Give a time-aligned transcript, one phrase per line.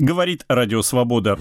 [0.00, 1.38] говорит Радио Свобода.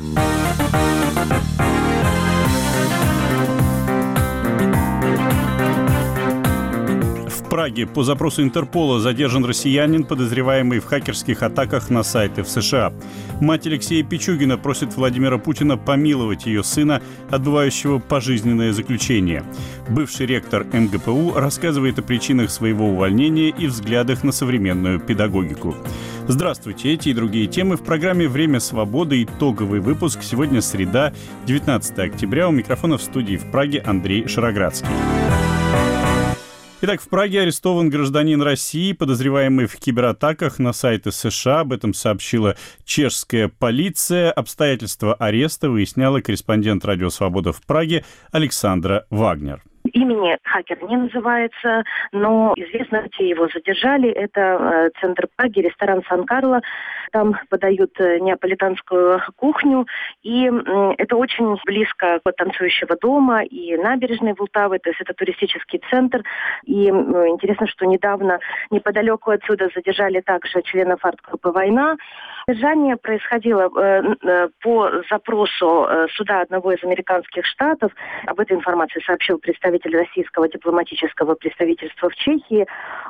[7.59, 12.93] Праге по запросу Интерпола задержан россиянин, подозреваемый в хакерских атаках на сайты в США.
[13.41, 19.43] Мать Алексея Пичугина просит Владимира Путина помиловать ее сына, отбывающего пожизненное заключение.
[19.89, 25.76] Бывший ректор МГПУ рассказывает о причинах своего увольнения и взглядах на современную педагогику.
[26.30, 29.21] Здравствуйте, эти и другие темы в программе «Время свободы».
[29.23, 30.20] Итоговый выпуск.
[30.23, 31.12] Сегодня среда,
[31.46, 32.48] 19 октября.
[32.48, 34.87] У микрофона в студии в Праге Андрей Шароградский.
[36.81, 41.59] Итак, в Праге арестован гражданин России, подозреваемый в кибератаках на сайты США.
[41.59, 44.31] Об этом сообщила чешская полиция.
[44.31, 49.61] Обстоятельства ареста выясняла корреспондент «Радио Свобода» в Праге Александра Вагнер.
[49.91, 54.09] Имени хакер не называется, но известно, где его задержали.
[54.09, 56.61] Это э, центр Праги, ресторан Сан-Карло.
[57.12, 59.88] Там подают э, неаполитанскую кухню.
[60.23, 60.52] И
[60.98, 64.80] это очень близко от танцующего дома и набережной Вултавы.
[64.80, 66.24] То есть это туристический центр.
[66.66, 71.98] И интересно, что недавно неподалеку отсюда задержали также членов арт-группы «Война».
[72.48, 77.92] Задержание происходило э, по запросу суда одного из американских штатов.
[78.26, 82.68] Об этой информации сообщил представитель российского дипломатического представительства в Чехии.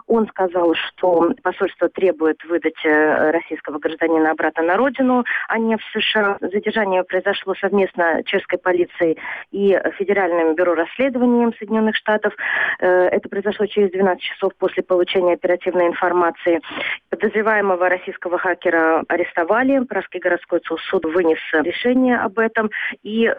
[0.08, 3.88] Он сказал, что посольство требует выдать э, российского гражданина
[4.31, 6.37] обратно на родину, а не в США.
[6.41, 9.17] Задержание произошло совместно чешской полицией
[9.51, 12.33] и Федеральным бюро расследований Соединенных Штатов.
[12.79, 16.61] Э, это произошло через 12 часов после получения оперативной информации.
[17.09, 19.79] Подозреваемого российского хакера арестовали.
[19.85, 22.69] Пражский городской суд вынес решение об этом.
[23.03, 23.33] И э,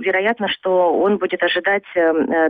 [0.00, 1.84] вероятно, что он будет ожидать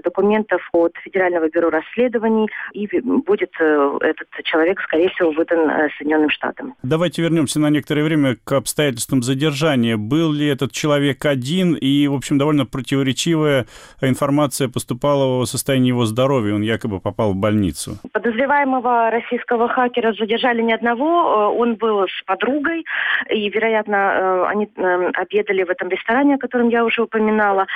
[0.05, 5.89] документов документов от Федерального бюро расследований, и будет э, этот человек, скорее всего, выдан э,
[5.99, 6.75] Соединенным Штатам.
[6.83, 9.97] Давайте вернемся на некоторое время к обстоятельствам задержания.
[9.97, 13.67] Был ли этот человек один, и, в общем, довольно противоречивая
[14.01, 17.99] информация поступала о состоянии его здоровья, он якобы попал в больницу.
[18.13, 22.85] Подозреваемого российского хакера задержали не одного, э, он был с подругой,
[23.31, 24.69] и, вероятно, они
[25.15, 27.67] обедали в этом ресторане, о котором я уже упоминала.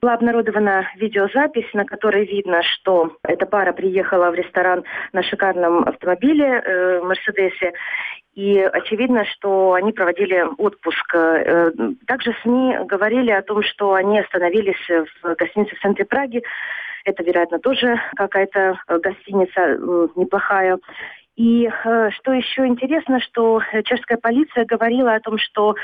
[0.00, 6.44] Была обнародована видеозапись на которой видно, что эта пара приехала в ресторан на шикарном автомобиле
[6.44, 7.72] э, Мерседесе,
[8.36, 11.14] и очевидно, что они проводили отпуск.
[11.14, 11.72] Э,
[12.06, 14.88] также СМИ говорили о том, что они остановились
[15.22, 16.42] в гостинице в центре Праги.
[17.06, 19.78] Это, вероятно, тоже какая-то гостиница
[20.16, 20.78] неплохая.
[21.36, 25.74] И э, что еще интересно, что чешская полиция говорила о том, что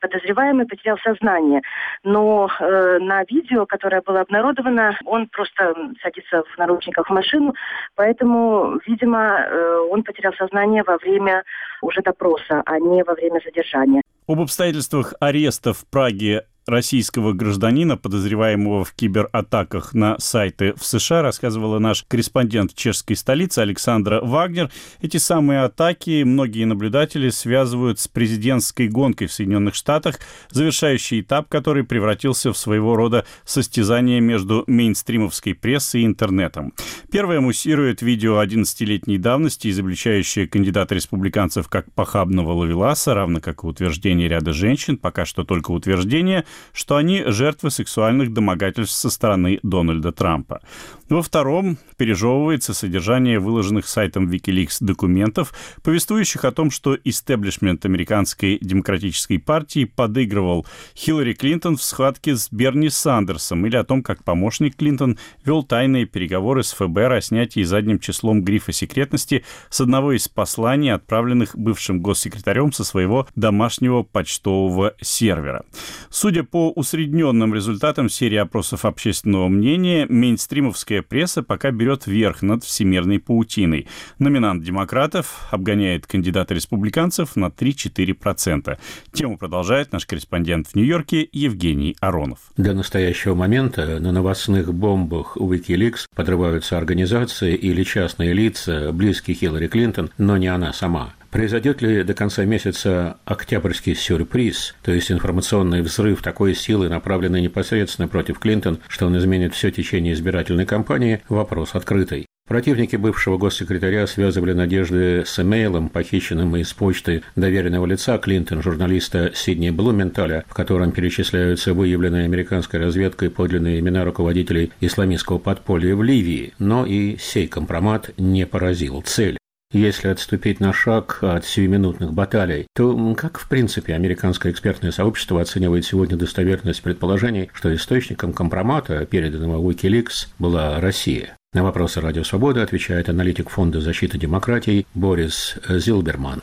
[0.00, 1.62] подозреваемый потерял сознание.
[2.04, 7.54] Но э, на видео, которое было обнародовано, он просто садится в наручниках в машину,
[7.96, 11.42] поэтому, видимо, э, он потерял сознание во время
[11.82, 14.02] уже допроса, а не во время задержания.
[14.28, 21.78] Об обстоятельствах ареста в Праге российского гражданина, подозреваемого в кибератаках на сайты в США, рассказывала
[21.78, 24.70] наш корреспондент чешской столицы Александра Вагнер.
[25.00, 30.20] Эти самые атаки многие наблюдатели связывают с президентской гонкой в Соединенных Штатах,
[30.50, 36.74] завершающий этап который превратился в своего рода состязание между мейнстримовской прессой и интернетом.
[37.10, 44.28] Первое муссирует видео 11-летней давности, изобличающее кандидата республиканцев как похабного ловеласа, равно как и утверждение
[44.28, 50.60] ряда женщин, пока что только утверждение– что они жертвы сексуальных домогательств со стороны Дональда Трампа.
[51.08, 59.38] Во втором пережевывается содержание выложенных сайтом Wikileaks документов, повествующих о том, что истеблишмент американской демократической
[59.38, 65.18] партии подыгрывал Хиллари Клинтон в схватке с Берни Сандерсом или о том, как помощник Клинтон
[65.44, 70.92] вел тайные переговоры с ФБР о снятии задним числом грифа секретности с одного из посланий,
[70.92, 75.64] отправленных бывшим госсекретарем со своего домашнего почтового сервера.
[76.10, 83.18] Судя по усредненным результатам серии опросов общественного мнения, мейнстримовская пресса пока берет верх над всемирной
[83.18, 83.88] паутиной.
[84.18, 88.78] Номинант демократов обгоняет кандидата республиканцев на 3-4%.
[89.12, 92.38] Тему продолжает наш корреспондент в Нью-Йорке Евгений Аронов.
[92.56, 100.10] До настоящего момента на новостных бомбах Wikileaks подрываются организации или частные лица, близкие Хиллари Клинтон,
[100.18, 101.14] но не она сама.
[101.30, 108.08] Произойдет ли до конца месяца октябрьский сюрприз, то есть информационный взрыв такой силы, направленный непосредственно
[108.08, 112.26] против Клинтон, что он изменит все течение избирательной кампании, вопрос открытый.
[112.48, 119.68] Противники бывшего госсекретаря связывали надежды с имейлом, похищенным из почты доверенного лица Клинтон, журналиста Сидни
[119.68, 126.54] Блументаля, в котором перечисляются выявленные американской разведкой подлинные имена руководителей исламистского подполья в Ливии.
[126.58, 129.36] Но и сей компромат не поразил цель.
[129.70, 135.84] Если отступить на шаг от сиюминутных баталий, то как, в принципе, американское экспертное сообщество оценивает
[135.84, 141.36] сегодня достоверность предположений, что источником компромата, переданного Wikileaks, была Россия?
[141.52, 146.42] На вопросы «Радио Свобода» отвечает аналитик Фонда защиты демократий Борис Зилберман.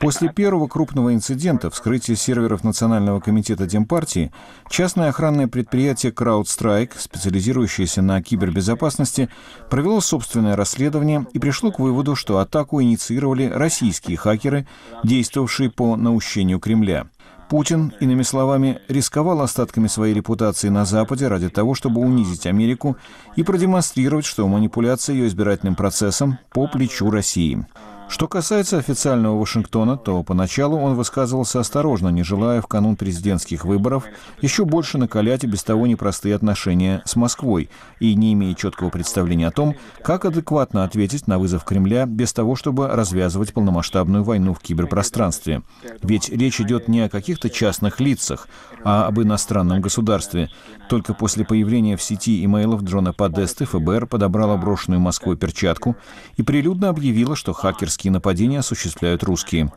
[0.00, 4.32] После первого крупного инцидента, вскрытия серверов Национального комитета Демпартии,
[4.70, 9.28] частное охранное предприятие CrowdStrike, специализирующееся на кибербезопасности,
[9.70, 14.66] провело собственное расследование и пришло к выводу, что атаку инициировали российские хакеры,
[15.04, 17.06] действовавшие по наущению Кремля.
[17.48, 22.98] Путин, иными словами, рисковал остатками своей репутации на Западе ради того, чтобы унизить Америку
[23.36, 27.64] и продемонстрировать, что манипуляция ее избирательным процессом по плечу России.
[28.08, 34.04] Что касается официального Вашингтона, то поначалу он высказывался осторожно, не желая в канун президентских выборов
[34.40, 37.68] еще больше накалять и без того непростые отношения с Москвой
[38.00, 42.56] и не имея четкого представления о том, как адекватно ответить на вызов Кремля без того,
[42.56, 45.62] чтобы развязывать полномасштабную войну в киберпространстве.
[46.02, 48.48] Ведь речь идет не о каких-то частных лицах,
[48.84, 50.48] а об иностранном государстве.
[50.88, 55.94] Только после появления в сети имейлов Джона Подесты ФБР подобрала брошенную Москвой перчатку
[56.38, 59.72] и прилюдно объявила, что хакерские нападения осуществляют русские.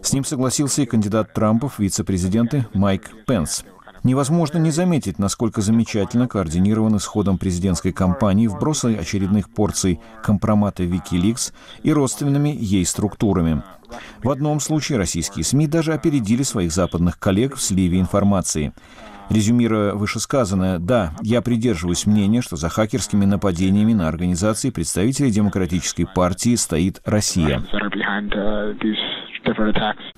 [0.00, 3.64] С ним согласился и кандидат Трампа в вице-президенты Майк Пенс.
[4.02, 11.52] Невозможно не заметить, насколько замечательно координированы с ходом президентской кампании вбросы очередных порций компромата Wikileaks
[11.82, 13.62] и родственными ей структурами.
[14.22, 18.72] В одном случае российские СМИ даже опередили своих западных коллег в сливе информации.
[19.30, 26.54] Резюмируя вышесказанное, да, я придерживаюсь мнения, что за хакерскими нападениями на организации представителей Демократической партии
[26.54, 27.62] стоит Россия.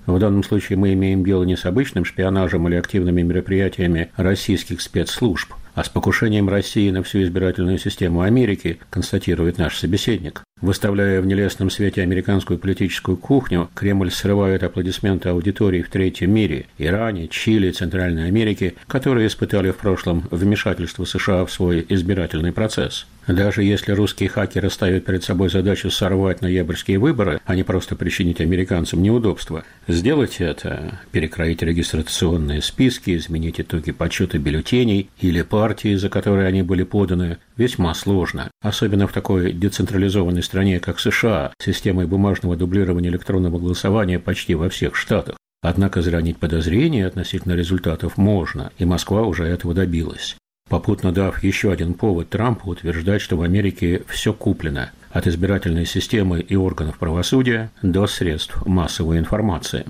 [0.05, 5.53] В данном случае мы имеем дело не с обычным шпионажем или активными мероприятиями российских спецслужб,
[5.75, 10.43] а с покушением России на всю избирательную систему Америки, констатирует наш собеседник.
[10.61, 17.29] Выставляя в нелестном свете американскую политическую кухню, Кремль срывает аплодисменты аудитории в третьем мире– Иране,
[17.29, 23.05] Чили, Центральной Америке, которые испытали в прошлом вмешательство США в свой избирательный процесс.
[23.29, 28.41] Даже если русские хакеры ставят перед собой задачу сорвать ноябрьские выборы, а не просто причинить
[28.41, 36.47] американцам неудобства, сделать это– перекроить регистрационные списки, изменить итоги подсчета бюллетеней или партии, за которые
[36.47, 43.11] они были поданы, весьма сложно, особенно в такой децентрализованной стране, как США, системой бумажного дублирования
[43.11, 45.35] электронного голосования почти во всех штатах.
[45.61, 50.35] Однако зранить подозрения относительно результатов можно, и Москва уже этого добилась
[50.69, 56.39] попутно дав еще один повод Трампу утверждать, что в Америке все куплено от избирательной системы
[56.39, 59.85] и органов правосудия до средств массовой информации.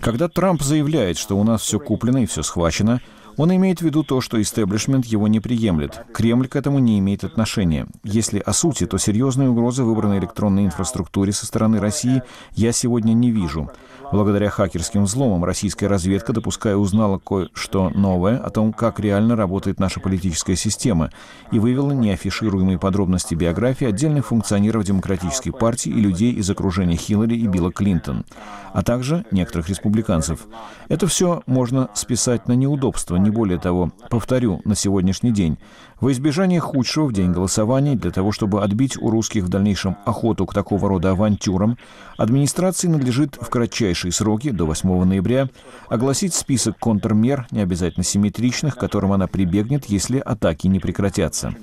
[0.00, 3.00] Когда Трамп заявляет, что у нас все куплено и все схвачено,
[3.36, 6.04] он имеет в виду то, что истеблишмент его не приемлет.
[6.12, 7.86] Кремль к этому не имеет отношения.
[8.04, 12.22] Если о сути, то серьезной угрозы выбранной электронной инфраструктуре со стороны России
[12.52, 13.70] я сегодня не вижу.
[14.12, 20.00] Благодаря хакерским взломам российская разведка, допуская, узнала кое-что новое о том, как реально работает наша
[20.00, 21.10] политическая система,
[21.50, 27.46] и вывела неафишируемые подробности биографии отдельных функционеров Демократической партии и людей из окружения Хиллари и
[27.46, 28.26] Билла Клинтон,
[28.74, 30.46] а также некоторых республиканцев.
[30.88, 33.92] Это все можно списать на неудобства, не более того.
[34.10, 35.56] Повторю, на сегодняшний день.
[36.02, 40.46] Во избежание худшего в день голосования, для того, чтобы отбить у русских в дальнейшем охоту
[40.46, 41.76] к такого рода авантюрам,
[42.18, 45.46] администрации надлежит в кратчайшие сроки, до 8 ноября,
[45.88, 51.54] огласить список контрмер, не обязательно симметричных, к которым она прибегнет, если атаки не прекратятся.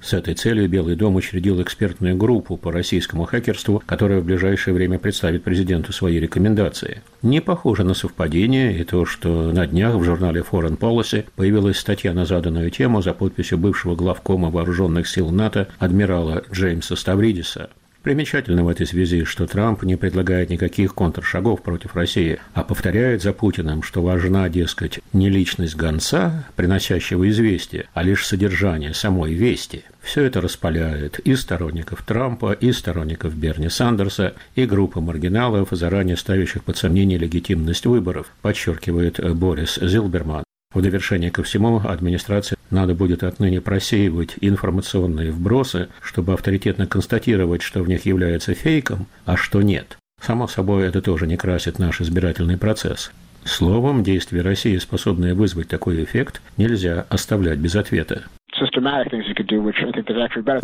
[0.00, 4.96] С этой целью Белый дом учредил экспертную группу по российскому хакерству, которая в ближайшее время
[4.98, 7.02] представит президенту свои рекомендации.
[7.20, 12.14] Не похоже на совпадение и то, что на днях в журнале Foreign Policy появилась статья
[12.14, 17.68] на заданную тему за подписью бывшего главкома вооруженных сил НАТО адмирала Джеймса Ставридиса.
[18.02, 23.32] Примечательно в этой связи, что Трамп не предлагает никаких контршагов против России, а повторяет за
[23.32, 29.84] Путиным, что важна, дескать, не личность гонца, приносящего известие, а лишь содержание самой вести.
[30.00, 36.64] Все это распаляет и сторонников Трампа, и сторонников Берни Сандерса, и группы маргиналов, заранее ставящих
[36.64, 40.44] под сомнение легитимность выборов, подчеркивает Борис Зилберман.
[40.74, 47.82] В довершение ко всему, администрации надо будет отныне просеивать информационные вбросы, чтобы авторитетно констатировать, что
[47.82, 49.96] в них является фейком, а что нет.
[50.20, 53.12] Само собой, это тоже не красит наш избирательный процесс.
[53.44, 58.24] Словом, действия России, способные вызвать такой эффект, нельзя оставлять без ответа.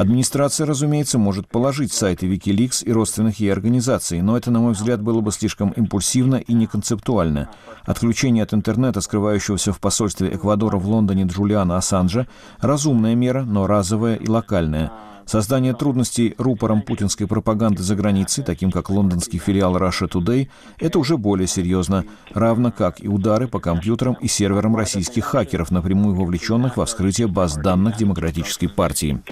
[0.00, 5.02] Администрация, разумеется, может положить сайты Wikileaks и родственных ей организаций, но это, на мой взгляд,
[5.02, 7.50] было бы слишком импульсивно и неконцептуально.
[7.84, 12.26] Отключение от интернета, скрывающегося в посольстве Эквадора в Лондоне Джулиана Ассанжа,
[12.60, 14.90] разумная мера, но разовая и локальная.
[15.26, 21.16] Создание трудностей рупором путинской пропаганды за границей, таким как лондонский филиал Russia Today, это уже
[21.16, 26.84] более серьезно, равно как и удары по компьютерам и серверам российских хакеров, напрямую вовлеченных во
[26.86, 29.22] вскрытие баз данных Демократической партии.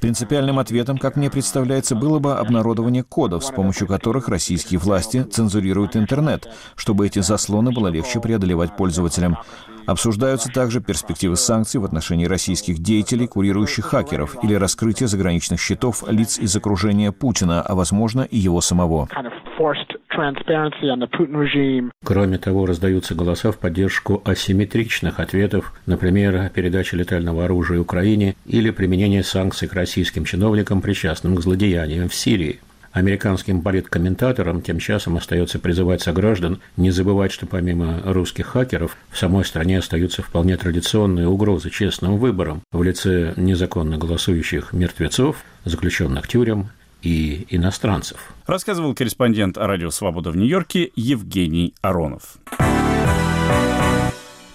[0.00, 5.96] Принципиальным ответом, как мне представляется, было бы обнародование кодов, с помощью которых российские власти цензурируют
[5.96, 9.38] интернет, чтобы эти заслоны было легче преодолевать пользователям.
[9.86, 16.38] Обсуждаются также перспективы санкций в отношении российских деятелей, курирующих хакеров, или раскрытие заграничных счетов лиц
[16.38, 19.08] из окружения Путина, а возможно и его самого.
[22.04, 29.22] Кроме того, раздаются голоса в поддержку асимметричных ответов, например, передачи летального оружия Украине или применение
[29.22, 32.60] санкций к российским чиновникам, причастным к злодеяниям в Сирии.
[32.96, 39.44] Американским политкомментаторам тем часом остается призывать сограждан не забывать, что помимо русских хакеров в самой
[39.44, 46.70] стране остаются вполне традиционные угрозы честным выборам в лице незаконно голосующих мертвецов, заключенных тюрем
[47.02, 48.32] и иностранцев.
[48.46, 52.38] Рассказывал корреспондент радио «Свобода» в Нью-Йорке Евгений Аронов.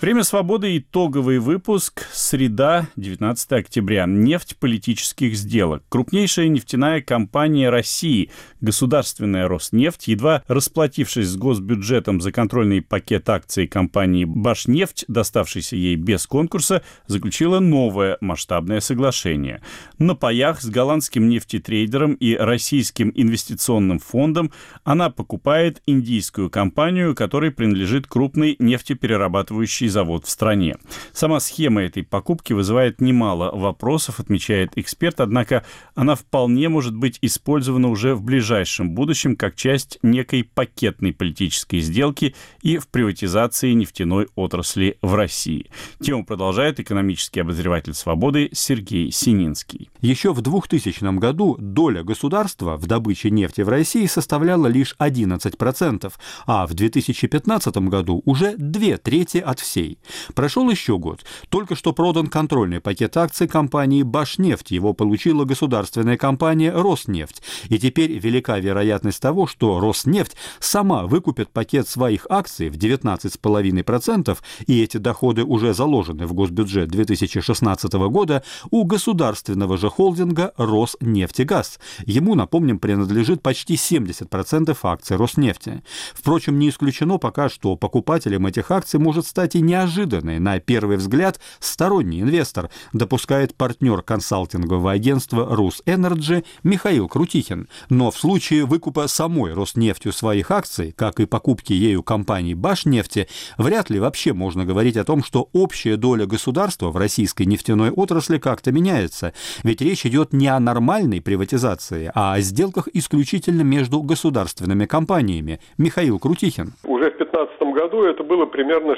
[0.02, 0.80] Время свободы.
[0.80, 2.08] Итоговый выпуск.
[2.12, 4.08] Среда, 19 октября.
[4.08, 5.84] Нефть политических сделок.
[5.90, 8.32] Крупнейшая нефтяная компания России,
[8.62, 16.26] государственная Роснефть, едва расплатившись с госбюджетом за контрольный пакет акций компании Башнефть, доставшийся ей без
[16.26, 19.62] конкурса, заключила новое масштабное соглашение.
[20.00, 24.52] На паях с голландским нефтетрейдером и российским инвестиционным фондом
[24.84, 30.78] она покупает индийскую компанию, которой принадлежит крупный нефтеперерабатывающий завод в стране.
[31.14, 37.90] Сама схема этой покупки вызывает немало вопросов, отмечает эксперт, однако она вполне может быть использована
[37.90, 44.98] уже в ближайшем будущем как часть некой пакетной политической сделки и в приватизации нефтяной отрасли
[45.02, 45.70] в России.
[46.02, 49.90] Тему продолжает экономический обозреватель «Свободы» Сергей Сининский.
[50.02, 56.12] Еще в 2000 году доля государства в добыче нефти в России составляла лишь 11%,
[56.46, 59.98] а в 2015 году уже две трети от всей Россией.
[60.34, 61.24] Прошел еще год.
[61.50, 64.72] Только что продан контрольный пакет акций компании «Башнефть».
[64.72, 67.42] Его получила государственная компания «Роснефть».
[67.70, 74.84] И теперь велика вероятность того, что «Роснефть» сама выкупит пакет своих акций в 19,5%, и
[74.84, 81.80] эти доходы уже заложены в госбюджет 2016 года у государственного же холдинга «Роснефтегаз».
[82.06, 85.84] Ему, напомним, принадлежит почти 70% акций «Роснефти».
[86.14, 91.40] Впрочем, не исключено пока, что покупателем этих акций может стать и неожиданный, на первый взгляд,
[91.60, 97.70] сторонний инвестор, допускает партнер консалтингового агентства «Русэнерджи» Михаил Крутихин.
[97.90, 103.90] Но в случае выкупа самой Роснефтью своих акций, как и покупки ею компании «Башнефти», вряд
[103.90, 108.74] ли вообще можно говорить о том, что общая доля государства в российской нефтяной отрасли как-то
[108.74, 109.34] меняется.
[109.64, 115.62] Ведь речь идет не о нормальной приватизации, а о сделках исключительно между государственными компаниями.
[115.78, 116.74] Михаил Крутихин.
[116.84, 118.96] Уже в 2015 году это было примерно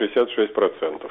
[0.00, 1.10] 65-66%.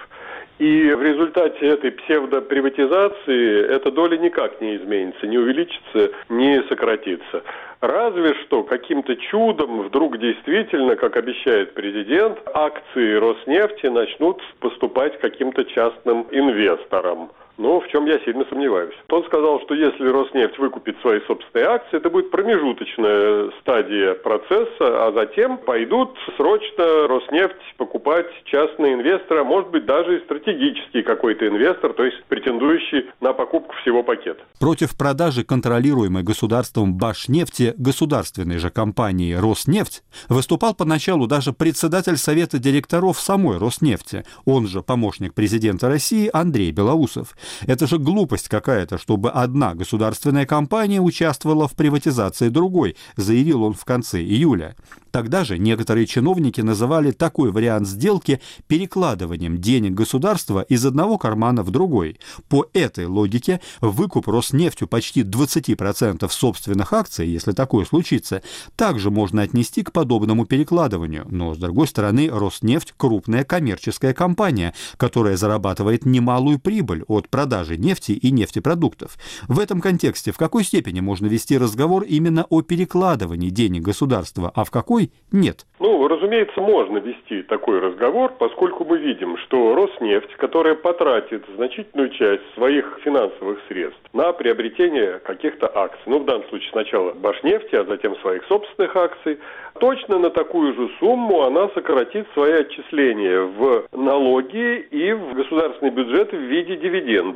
[0.60, 7.44] И в результате этой псевдоприватизации эта доля никак не изменится, не увеличится, не сократится.
[7.80, 16.26] Разве что каким-то чудом вдруг действительно, как обещает президент, акции Роснефти начнут поступать каким-то частным
[16.32, 17.30] инвесторам.
[17.58, 18.94] Но в чем я сильно сомневаюсь.
[19.10, 25.12] Он сказал, что если Роснефть выкупит свои собственные акции, это будет промежуточная стадия процесса, а
[25.14, 31.94] затем пойдут срочно Роснефть покупать частные инвесторы, а может быть даже и стратегический какой-то инвестор,
[31.94, 34.44] то есть претендующий на покупку всего пакета.
[34.60, 43.20] Против продажи контролируемой государством Башнефти государственной же компании Роснефть выступал поначалу даже председатель Совета директоров
[43.20, 47.36] самой Роснефти, он же помощник президента России Андрей Белоусов.
[47.66, 53.86] Это же глупость какая-то, чтобы одна государственная компания участвовала в приватизации другой, заявил он в
[53.86, 54.76] конце июля.
[55.12, 61.72] Тогда же некоторые чиновники называли такой вариант сделки перекладыванием денег государства из одного кармана в
[61.72, 62.20] другой.
[62.50, 68.44] По этой логике выкуп Роснефтью почти 20% собственных акций, если такое случится,
[68.76, 71.26] также можно отнести к подобному перекладыванию.
[71.30, 78.14] Но, с другой стороны, Роснефть– крупная коммерческая компания, которая зарабатывает немалую прибыль от продажи нефти
[78.14, 79.12] и нефтепродуктов.
[79.48, 84.64] В этом контексте в какой степени можно вести разговор именно о перекладывании денег государства, а
[84.64, 85.68] в какой– нет?
[85.80, 92.42] Ну, разумеется, можно вести такой разговор, поскольку мы видим, что Роснефть, которая потратит значительную часть
[92.56, 98.16] своих финансовых средств на приобретение каких-то акций, ну, в данном случае сначала Башнефти, а затем
[98.18, 99.38] своих собственных акций,
[99.80, 106.32] точно на такую же сумму она сократит свои отчисления в налоги и в государственный бюджет
[106.32, 107.27] в виде дивидендов.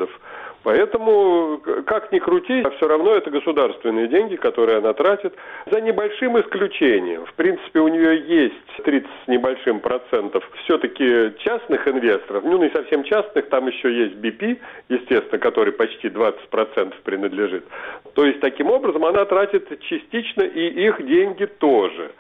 [0.64, 5.34] Поэтому, как ни крути, а все равно это государственные деньги, которые она тратит,
[5.66, 7.26] за небольшим исключением.
[7.26, 13.04] В принципе, у нее есть 30 с небольшим процентов все-таки частных инвесторов, ну, не совсем
[13.04, 17.66] частных, там еще есть BP, естественно, который почти 20 процентов принадлежит.
[18.14, 22.12] То есть, таким образом, она тратит частично и их деньги тоже.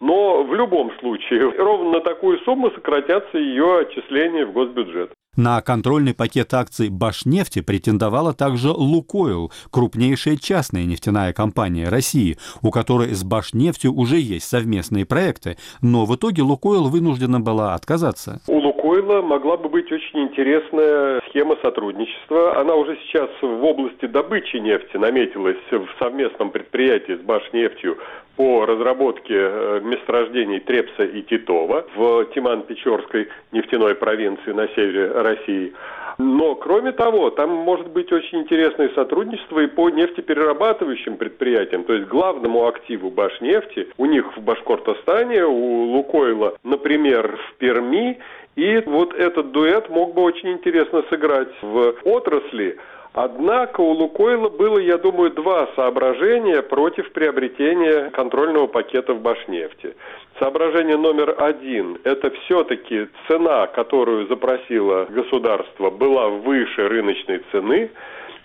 [0.00, 5.12] Но в любом случае, ровно на такую сумму сократятся ее отчисления в госбюджет.
[5.36, 13.14] На контрольный пакет акций Башнефти претендовала также «Лукойл», крупнейшая частная нефтяная компания России, у которой
[13.14, 18.40] с Башнефтью уже есть совместные проекты, но в итоге «Лукойл» вынуждена была отказаться.
[18.48, 22.60] У «Лукойла» могла бы быть очень интересная схема сотрудничества.
[22.60, 27.96] Она уже сейчас в области добычи нефти наметилась в совместном предприятии с Башнефтью
[28.36, 35.72] по разработке э, месторождений Трепса и Титова в Тиман-Печорской нефтяной провинции на севере России.
[36.18, 42.08] Но, кроме того, там может быть очень интересное сотрудничество и по нефтеперерабатывающим предприятиям, то есть
[42.08, 48.18] главному активу Башнефти, у них в Башкортостане, у Лукойла, например, в Перми,
[48.54, 52.76] и вот этот дуэт мог бы очень интересно сыграть в отрасли,
[53.12, 59.96] Однако у Лукойла было, я думаю, два соображения против приобретения контрольного пакета в Башнефти.
[60.38, 67.90] Соображение номер один– это все-таки цена, которую запросило государство, была выше рыночной цены.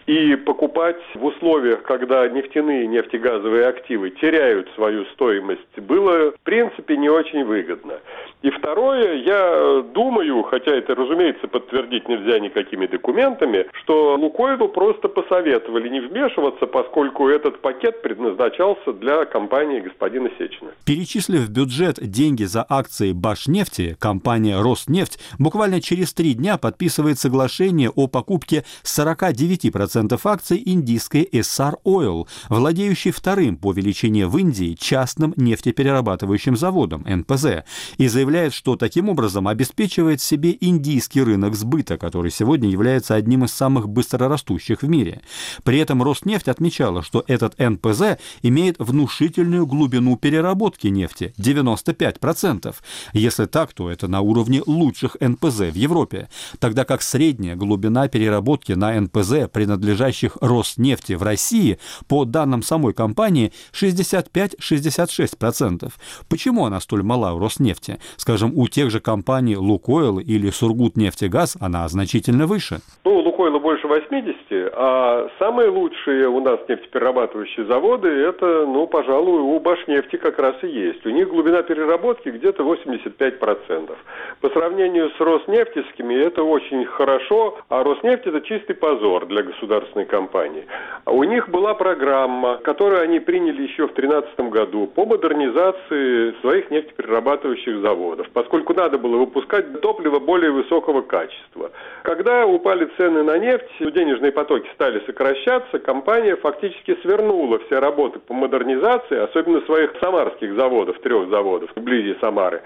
[0.05, 6.95] И покупать в условиях, когда нефтяные и нефтегазовые активы теряют свою стоимость, было в принципе
[6.95, 7.95] не очень выгодно.
[8.43, 15.89] И второе, я думаю, хотя это, разумеется, подтвердить нельзя никакими документами, что Лукойлу просто посоветовали
[15.89, 20.69] не вмешиваться, поскольку этот пакет предназначался для компании господина Сечина.
[20.85, 27.89] Перечислив в бюджет деньги за акции Башнефти, компания Роснефть буквально через три дня подписывает соглашение
[27.89, 29.94] о покупке 49%
[30.25, 37.63] акций индийской SR Oil, владеющей вторым по величине в Индии частным нефтеперерабатывающим заводом НПЗ,
[37.97, 43.51] и заявляет что таким образом обеспечивает себе индийский рынок сбыта, который сегодня является одним из
[43.51, 45.21] самых быстрорастущих в мире.
[45.63, 52.75] При этом Роснефть отмечала, что этот НПЗ имеет внушительную глубину переработки нефти– 95%.
[53.13, 56.29] Если так, то это на уровне лучших НПЗ в Европе,
[56.60, 59.49] тогда как средняя глубина переработки на НПЗ,
[59.86, 61.78] принадлежащих Роснефти в России,
[62.10, 65.91] по данным самой компании, 65-66%.
[66.30, 68.00] Почему она столь мала у Роснефти?
[68.17, 72.80] Скажем, у тех же компаний «Лукойл» или «Сургутнефтегаз» она значительно выше.
[73.04, 74.36] Ну, «Лукойла» больше 80,
[74.74, 80.67] а самые лучшие у нас нефтеперерабатывающие заводы, это, ну, пожалуй, у «Башнефти» как раз и
[80.67, 81.06] есть.
[81.06, 83.95] У них глубина переработки где-то 85%.
[84.41, 89.43] По сравнению с «Роснефтевскими» это очень хорошо, а «Роснефть» это чистый позор для
[89.75, 90.65] государственной компании.
[91.05, 96.71] А у них была программа, которую они приняли еще в 2013 году по модернизации своих
[96.71, 101.71] нефтеперерабатывающих заводов поскольку надо было выпускать топливо более высокого качества.
[102.03, 108.33] Когда упали цены на нефть, денежные потоки стали сокращаться, компания фактически свернула все работы по
[108.33, 112.61] модернизации, особенно своих самарских заводов, трех заводов вблизи Самары.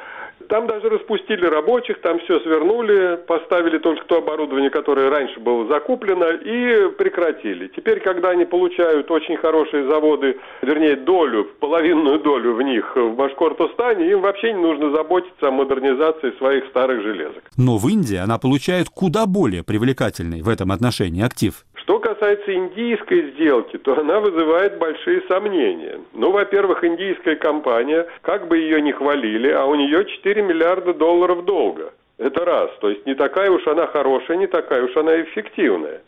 [0.49, 6.31] Там даже распустили рабочих, там все свернули, поставили только то оборудование, которое раньше было закуплено,
[6.31, 7.67] и прекратили.
[7.75, 14.09] Теперь, когда они получают очень хорошие заводы, вернее, долю, половинную долю в них в Башкортостане,
[14.12, 17.43] им вообще не нужно заботиться о модернизации своих старых железок.
[17.55, 21.63] Но в Индии она получает куда более привлекательный в этом отношении актив.
[22.19, 26.01] Касается индийской сделки, то она вызывает большие сомнения.
[26.12, 31.45] Ну, во-первых, индийская компания, как бы ее ни хвалили, а у нее 4 миллиарда долларов
[31.45, 31.93] долга.
[32.17, 32.71] Это раз.
[32.82, 36.01] То есть не такая уж она хорошая, не такая уж она эффективная.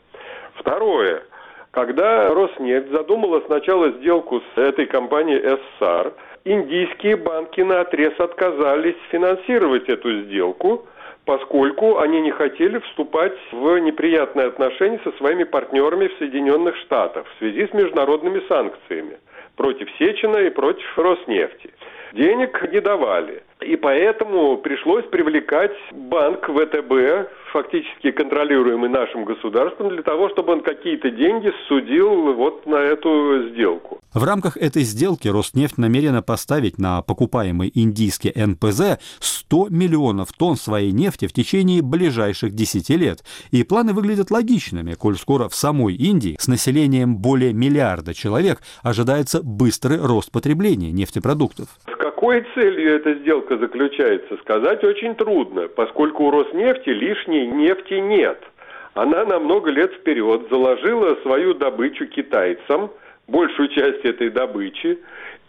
[0.56, 1.24] Второе.
[1.72, 6.12] Когда Роснефть задумала сначала сделку с этой компанией «Эссар»,
[6.44, 10.86] индийские банки на отрез отказались финансировать эту сделку–
[11.26, 17.38] поскольку они не хотели вступать в неприятные отношения со своими партнерами в Соединенных Штатах в
[17.40, 19.18] связи с международными санкциями
[19.56, 21.74] против Сечина и против Роснефти.
[22.14, 23.44] Денег не давали.
[23.62, 31.12] И поэтому пришлось привлекать банк ВТБ, фактически контролируемый нашим государством, для того, чтобы он какие-то
[31.12, 34.00] деньги судил вот на эту сделку.
[34.14, 40.92] В рамках этой сделки Роснефть намерена поставить на покупаемый индийский НПЗ 100 миллионов тонн своей
[40.92, 43.20] нефти в течение ближайших 10 лет.
[43.52, 49.42] И планы выглядят логичными, коль скоро в самой Индии с населением более миллиарда человек ожидается
[49.44, 51.68] быстрый рост потребления нефтепродуктов.
[52.22, 58.38] Какой целью эта сделка заключается, сказать очень трудно, поскольку у Роснефти лишней нефти нет.
[58.94, 62.92] Она на много лет вперед заложила свою добычу китайцам–
[63.28, 65.00] большую часть этой добычи,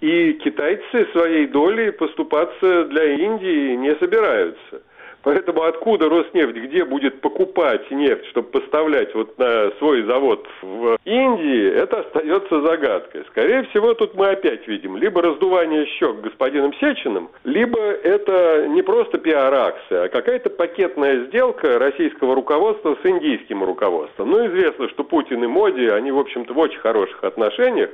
[0.00, 4.80] и китайцы своей долей поступаться для Индии не собираются.
[5.22, 11.70] Поэтому откуда Роснефть, где будет покупать нефть, чтобы поставлять вот на свой завод в Индии,
[11.70, 13.24] это остается загадкой.
[13.28, 19.18] Скорее всего, тут мы опять видим либо раздувание щек господином Сечиным, либо это не просто
[19.18, 24.30] пиар-акция, а какая-то пакетная сделка российского руководства с индийским руководством.
[24.30, 27.90] Ну, известно, что Путин и Моди, они, в общем-то, в очень хороших отношениях,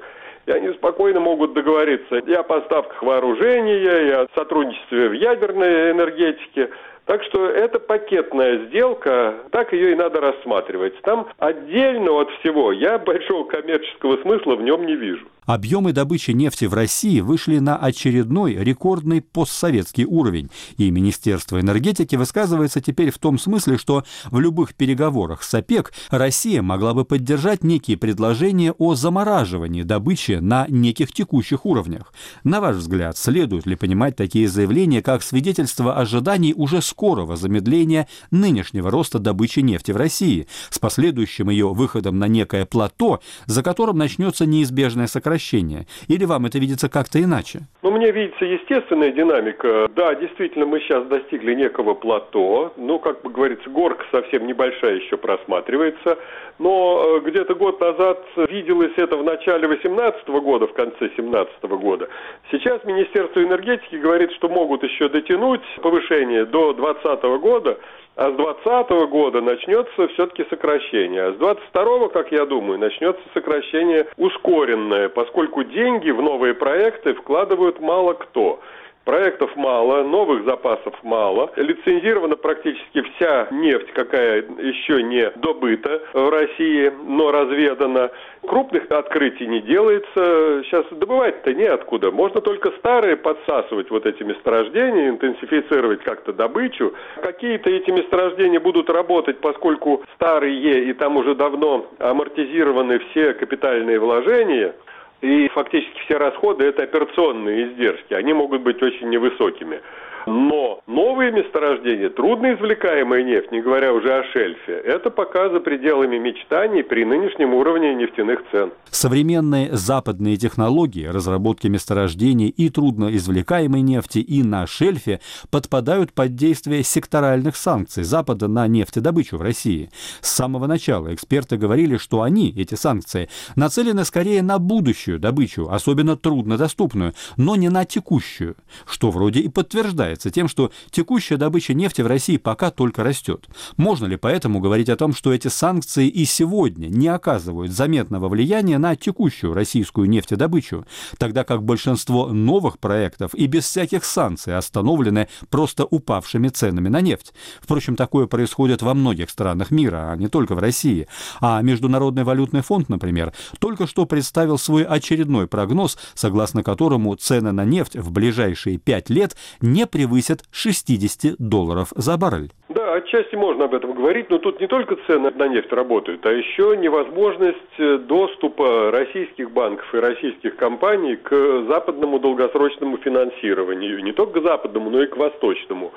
[0.46, 6.70] и они спокойно могут договориться и о поставках вооружения, и о сотрудничестве в ядерной энергетике.
[7.08, 11.00] Так что это пакетная сделка, так ее и надо рассматривать.
[11.00, 15.26] Там отдельно от всего я большого коммерческого смысла в нем не вижу.
[15.48, 22.82] Объемы добычи нефти в России вышли на очередной рекордный постсоветский уровень, и Министерство энергетики высказывается
[22.82, 27.96] теперь в том смысле, что в любых переговорах с ОПЕК Россия могла бы поддержать некие
[27.96, 32.12] предложения о замораживании добычи на неких текущих уровнях.
[32.44, 38.90] На ваш взгляд, следует ли понимать такие заявления как свидетельство ожиданий уже скорого замедления нынешнего
[38.90, 44.44] роста добычи нефти в России с последующим ее выходом на некое плато, за которым начнется
[44.44, 45.86] неизбежное сокращение сокращения?
[46.08, 47.60] Или вам это видится как-то иначе?
[47.82, 49.88] Ну, мне видится естественная динамика.
[49.94, 52.72] Да, действительно, мы сейчас достигли некого плато.
[52.76, 56.18] Ну, как бы говорится, горка совсем небольшая еще просматривается.
[56.58, 58.18] Но э, где-то год назад
[58.50, 62.08] виделось это в начале 2018 года, в конце 2017 года.
[62.50, 67.78] Сейчас Министерство энергетики говорит, что могут еще дотянуть повышение до 2020 года.
[68.18, 71.22] А с 2020 года начнется все-таки сокращение.
[71.22, 77.78] А с 2022, как я думаю, начнется сокращение ускоренное, поскольку деньги в новые проекты вкладывают
[77.78, 78.58] мало кто.
[79.08, 81.50] Проектов мало, новых запасов мало.
[81.56, 88.10] Лицензирована практически вся нефть, какая еще не добыта в России, но разведана.
[88.46, 90.62] Крупных открытий не делается.
[90.62, 92.10] Сейчас добывать-то неоткуда.
[92.10, 96.92] Можно только старые подсасывать вот эти месторождения, интенсифицировать как-то добычу.
[97.22, 104.74] Какие-то эти месторождения будут работать, поскольку старые и там уже давно амортизированы все капитальные вложения.
[105.20, 108.14] И фактически все расходы– это операционные издержки.
[108.14, 109.80] Они могут быть очень невысокими.
[110.28, 116.82] Но новые месторождения, трудноизвлекаемая нефть, не говоря уже о шельфе, это пока за пределами мечтаний
[116.82, 118.72] при нынешнем уровне нефтяных цен.
[118.90, 127.56] Современные западные технологии разработки месторождений и трудноизвлекаемой нефти и на шельфе подпадают под действие секторальных
[127.56, 129.88] санкций Запада на нефтедобычу в России.
[130.20, 136.16] С самого начала эксперты говорили, что они, эти санкции, нацелены скорее на будущую добычу, особенно
[136.16, 142.02] труднодоступную, но не на текущую, что вроде и подтверждает объясняется тем, что текущая добыча нефти
[142.02, 143.46] в России пока только растет.
[143.76, 148.78] Можно ли поэтому говорить о том, что эти санкции и сегодня не оказывают заметного влияния
[148.78, 150.84] на текущую российскую нефтедобычу,
[151.18, 157.32] тогда как большинство новых проектов и без всяких санкций остановлены просто упавшими ценами на нефть?
[157.60, 161.06] Впрочем, такое происходит во многих странах мира, а не только в России.
[161.40, 167.64] А Международный валютный фонд, например, только что представил свой очередной прогноз, согласно которому цены на
[167.64, 172.50] нефть в ближайшие пять лет не превысят 60 долларов за баррель.
[172.68, 176.32] Да, отчасти можно об этом говорить, но тут не только цены на нефть работают, а
[176.32, 181.30] еще невозможность э, доступа российских банков и российских компаний к
[181.68, 184.02] западному долгосрочному финансированию.
[184.02, 185.92] Не только к западному, но и к восточному.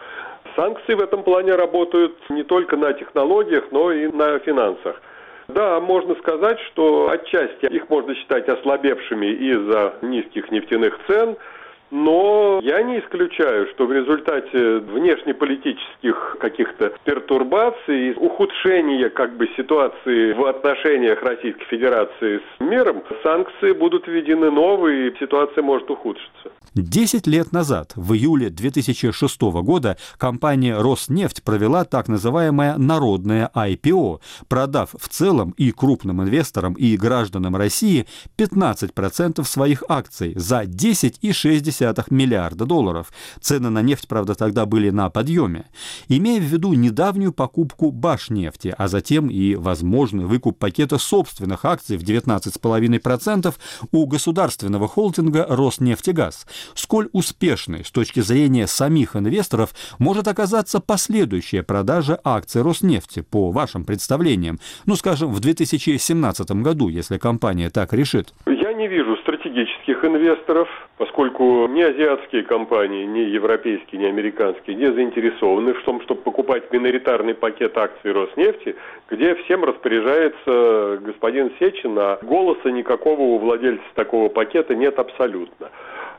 [0.56, 5.02] Санкции в этом плане работают не только на технологиях, но и на финансах.
[5.48, 11.38] Да, можно сказать, что отчасти их можно считать ослабевшими из-за низких нефтяных цен–
[11.92, 20.46] но я не исключаю, что в результате внешнеполитических каких-то пертурбаций, ухудшения как бы ситуации в
[20.46, 26.52] отношениях Российской Федерации с миром, санкции будут введены новые, и ситуация может ухудшиться.
[26.74, 34.96] Десять лет назад, в июле 2006 года, компания «Роснефть» провела так называемое народное IPO, продав
[34.98, 43.12] в целом и крупным инвесторам, и гражданам России 15% своих акций за 10,6 миллиарда долларов.
[43.40, 45.66] Цены на нефть, правда, тогда были на подъеме.
[46.08, 52.04] Имея в виду недавнюю покупку Башнефти, а затем и возможный выкуп пакета собственных акций в
[52.04, 53.54] 19,5%
[53.92, 62.20] у государственного холдинга «Роснефтегаз», сколь успешной с точки зрения самих инвесторов может оказаться последующая продажа
[62.24, 68.34] акций Роснефти, по вашим представлениям, ну, скажем, в 2017 году, если компания так решит?
[68.46, 75.74] Я не вижу стратегических инвесторов, поскольку ни азиатские компании, ни европейские, ни американские не заинтересованы
[75.74, 78.76] в том, чтобы покупать миноритарный пакет акций Роснефти,
[79.10, 85.70] где всем распоряжается господин Сечин, а голоса никакого у владельца такого пакета нет абсолютно.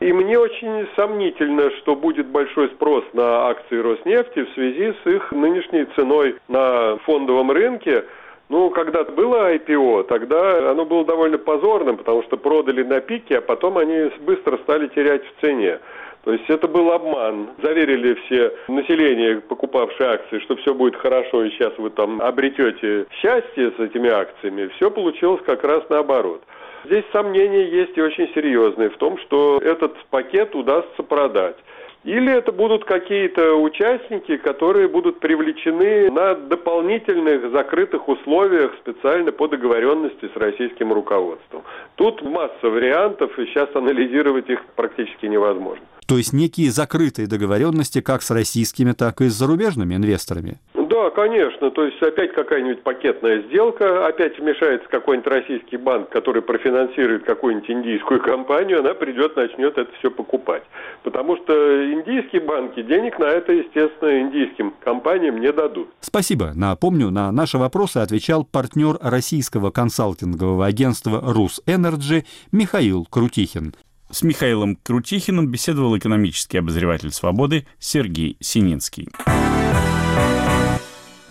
[0.01, 5.31] И мне очень сомнительно, что будет большой спрос на акции Роснефти в связи с их
[5.31, 8.05] нынешней ценой на фондовом рынке.
[8.53, 13.41] Ну, когда было IPO, тогда оно было довольно позорным, потому что продали на пике, а
[13.41, 15.79] потом они быстро стали терять в цене.
[16.25, 17.49] То есть это был обман.
[17.63, 23.73] Заверили все население, покупавшее акции, что все будет хорошо, и сейчас вы там обретете счастье
[23.75, 24.69] с этими акциями.
[24.77, 26.43] Все получилось как раз наоборот.
[26.85, 31.57] Здесь сомнения есть и очень серьезные в том, что этот пакет удастся продать.
[32.05, 40.29] Или это будут какие-то участники, которые будут привлечены на дополнительных закрытых условиях специально по договоренности
[40.35, 41.63] с российским руководством.
[41.95, 45.85] Тут масса вариантов, и сейчас анализировать их практически невозможно.
[46.07, 50.59] То есть некие закрытые договоренности как с российскими, так и с зарубежными инвесторами?
[51.03, 51.71] Да, конечно.
[51.71, 58.21] То есть опять какая-нибудь пакетная сделка, опять вмешается какой-нибудь российский банк, который профинансирует какую-нибудь индийскую
[58.23, 60.63] компанию, она придет, начнет это все покупать.
[61.03, 65.89] Потому что индийские банки денег на это, естественно, индийским компаниям не дадут.
[66.01, 66.53] Спасибо.
[66.55, 73.75] Напомню, на наши вопросы отвечал партнер российского консалтингового агентства «Рус Энерджи» Михаил Крутихин.
[74.11, 79.09] С Михаилом Крутихиным беседовал экономический обозреватель «Свободы» Сергей Сининский.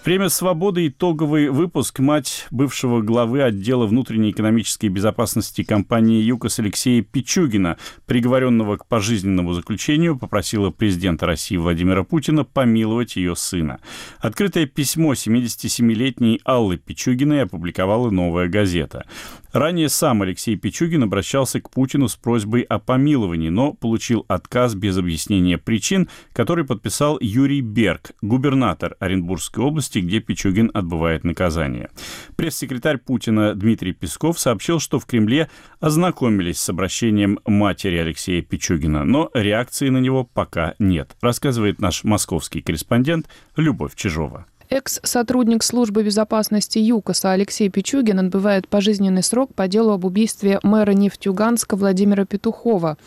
[0.04, 0.88] Время свободы.
[0.88, 2.00] Итоговый выпуск.
[2.00, 10.18] Мать бывшего главы отдела внутренней экономической безопасности компании ЮКОС Алексея Пичугина, приговоренного к пожизненному заключению,
[10.18, 13.80] попросила президента России Владимира Путина помиловать ее сына.
[14.18, 19.06] Открытое письмо 77-летней Аллы Пичугиной опубликовала «Новая газета».
[19.54, 24.98] Ранее сам Алексей Пичугин обращался к Путину с просьбой о помиловании, но получил отказ без
[24.98, 29.62] объяснения причин, который подписал Юрий Берг, губернатор Оренбургской
[29.92, 31.90] области, где Пичугин отбывает наказание.
[32.36, 35.50] Пресс-секретарь Путина Дмитрий Песков сообщил, что в Кремле
[35.80, 42.62] ознакомились с обращением матери Алексея Пичугина, но реакции на него пока нет, рассказывает наш московский
[42.62, 44.46] корреспондент Любовь Чижова.
[44.74, 51.76] Экс-сотрудник службы безопасности ЮКОСа Алексей Пичугин отбывает пожизненный срок по делу об убийстве мэра Нефтьюганска
[51.76, 52.98] Владимира Петухова.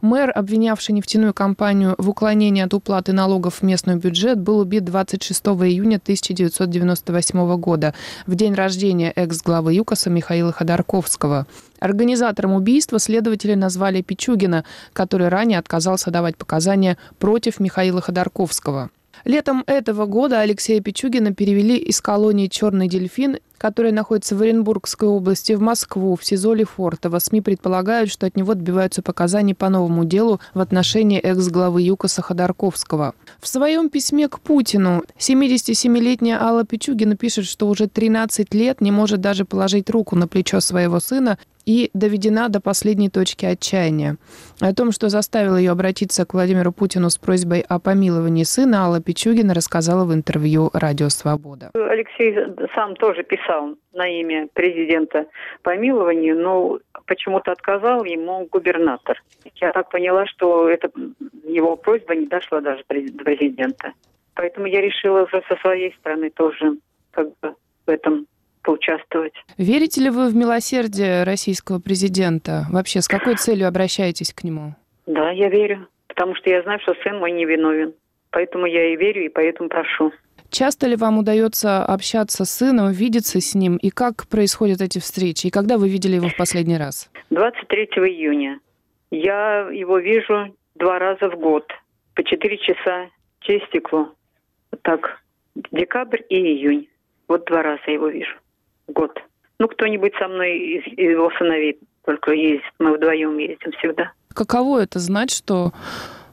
[0.00, 5.44] Мэр, обвинявший нефтяную компанию в уклонении от уплаты налогов в местный бюджет, был убит 26
[5.46, 7.94] июня 1998 года,
[8.26, 11.48] в день рождения экс-главы ЮКОСа Михаила Ходорковского.
[11.80, 18.90] Организатором убийства следователи назвали Пичугина, который ранее отказался давать показания против Михаила Ходорковского.
[19.24, 25.52] Летом этого года Алексея Пичугина перевели из колонии «Черный дельфин», которая находится в Оренбургской области,
[25.52, 27.18] в Москву, в СИЗО Лефортово.
[27.18, 33.14] СМИ предполагают, что от него добиваются показаний по новому делу в отношении экс-главы ЮКОСа Ходорковского.
[33.40, 39.20] В своем письме к Путину 77-летняя Алла Пичугина пишет, что уже 13 лет не может
[39.20, 44.16] даже положить руку на плечо своего сына и доведена до последней точки отчаяния.
[44.60, 49.02] О том, что заставило ее обратиться к Владимиру Путину с просьбой о помиловании сына, Алла
[49.02, 51.70] Пичугина рассказала в интервью «Радио Свобода».
[51.74, 52.34] Алексей
[52.74, 55.26] сам тоже писал на имя президента
[55.62, 59.22] помилование, но почему-то отказал ему губернатор.
[59.56, 60.90] Я так поняла, что это
[61.44, 63.92] его просьба не дошла даже до президента.
[64.34, 66.78] Поэтому я решила уже со своей стороны тоже
[67.10, 67.54] как бы
[67.86, 68.26] в этом
[68.62, 69.32] поучаствовать.
[69.56, 72.66] Верите ли вы в милосердие российского президента?
[72.70, 74.74] Вообще, с какой целью обращаетесь к нему?
[75.06, 77.94] Да, я верю, потому что я знаю, что сын мой невиновен.
[78.30, 80.12] Поэтому я и верю, и поэтому прошу.
[80.50, 83.76] Часто ли вам удается общаться с сыном, видеться с ним?
[83.76, 85.46] И как происходят эти встречи?
[85.46, 87.10] И когда вы видели его в последний раз?
[87.30, 88.60] 23 июня.
[89.10, 91.66] Я его вижу два раза в год.
[92.14, 93.08] По 4 часа
[93.40, 94.12] через стекло.
[94.70, 95.20] Вот так.
[95.72, 96.88] Декабрь и июнь.
[97.28, 98.34] Вот два раза я его вижу
[98.88, 99.18] год.
[99.58, 102.62] Ну, кто-нибудь со мной из его сыновей только ездит.
[102.78, 104.12] Мы вдвоем ездим всегда.
[104.34, 105.72] Каково это знать, что,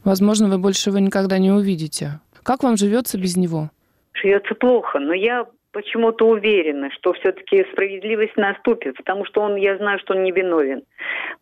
[0.04, 2.20] возможно, вы больше его никогда не увидите?
[2.44, 3.70] Как вам живется без него?
[4.13, 10.00] Живется плохо, но я почему-то уверена, что все-таки справедливость наступит, потому что он, я знаю,
[10.00, 10.84] что он не виновен.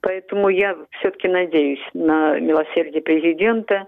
[0.01, 3.87] Поэтому я все-таки надеюсь на милосердие президента.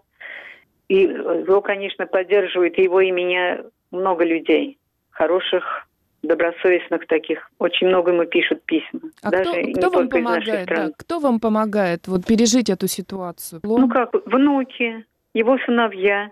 [0.88, 4.78] И его, конечно, поддерживает его и меня много людей,
[5.10, 5.88] хороших,
[6.26, 7.50] добросовестных таких.
[7.60, 9.02] Очень много ему пишут письма.
[9.22, 10.68] А даже кто, кто вам помогает?
[10.68, 13.62] Да, кто вам помогает вот пережить эту ситуацию?
[13.64, 16.32] Ну как, внуки, его сыновья,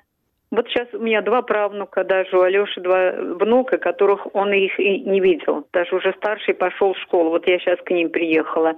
[0.53, 4.99] вот сейчас у меня два правнука даже, у Алеши два внука, которых он их и
[4.99, 5.65] не видел.
[5.73, 7.31] Даже уже старший пошел в школу.
[7.31, 8.75] Вот я сейчас к ним приехала.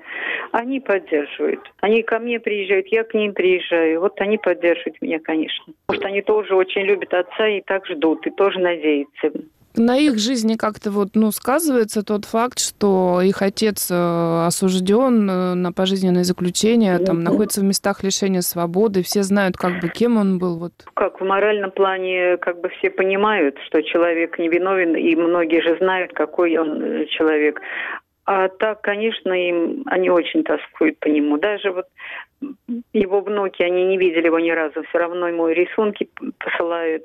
[0.54, 1.60] Они поддерживают.
[1.82, 4.00] Они ко мне приезжают, я к ним приезжаю.
[4.00, 5.74] Вот они поддерживают меня, конечно.
[5.86, 9.32] Потому что они тоже очень любят отца и так ждут, и тоже надеются
[9.78, 15.54] на их жизни как-то вот, ну, сказывается тот факт, что их отец э, осужден э,
[15.54, 20.40] на пожизненное заключение, там, находится в местах лишения свободы, все знают, как бы, кем он
[20.40, 20.74] был, вот.
[20.94, 26.14] Как в моральном плане, как бы все понимают, что человек невиновен, и многие же знают,
[26.14, 27.62] какой он э, человек.
[28.26, 31.38] А так, конечно, им они очень тоскуют по нему.
[31.38, 31.86] Даже вот
[32.92, 36.10] его внуки, они не видели его ни разу, все равно ему рисунки
[36.40, 37.04] посылают,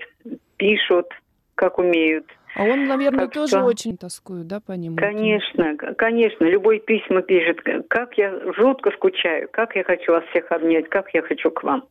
[0.57, 1.09] пишут,
[1.55, 2.27] как умеют.
[2.55, 3.65] А он, наверное, так тоже что...
[3.65, 4.97] очень тоскует, да, по нему?
[4.97, 6.45] Конечно, конечно.
[6.45, 11.23] Любой письма пишет, как я жутко скучаю, как я хочу вас всех обнять, как я
[11.23, 11.85] хочу к вам.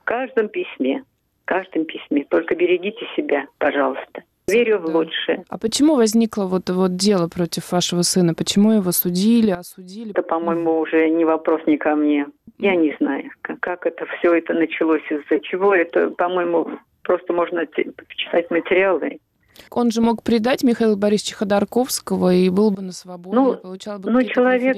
[0.00, 1.04] В каждом письме,
[1.42, 2.24] в каждом письме.
[2.28, 4.24] Только берегите себя, пожалуйста.
[4.48, 4.86] Верю да.
[4.86, 5.44] в лучшее.
[5.48, 8.34] А почему возникло вот, вот дело против вашего сына?
[8.34, 10.10] Почему его судили, осудили?
[10.10, 12.26] Это, по-моему, уже не вопрос не ко мне.
[12.58, 15.74] Я не знаю, как, как это все это началось, из-за чего.
[15.74, 16.70] Это, по-моему,
[17.02, 19.20] просто можно почитать материалы
[19.70, 24.10] он же мог предать Михаила Борисовича Ходорковского и был бы на свободе, ну, получал бы
[24.10, 24.76] ну, человек,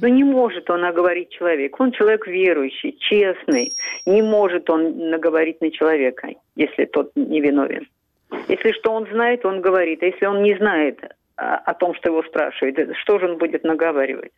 [0.00, 1.78] ну не может он наговорить человек.
[1.80, 3.72] Он человек верующий, честный.
[4.04, 7.86] Не может он наговорить на человека, если тот не виновен.
[8.48, 10.02] Если что он знает, он говорит.
[10.02, 11.00] А если он не знает
[11.36, 14.32] о, о том, что его спрашивают, что же он будет наговаривать?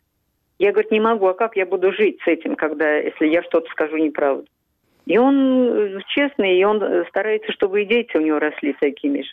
[0.59, 3.69] Я, говорю, не могу, а как я буду жить с этим, когда, если я что-то
[3.71, 4.45] скажу неправду?
[5.05, 9.29] И он э, честный, и он старается, чтобы и дети у него росли такими же.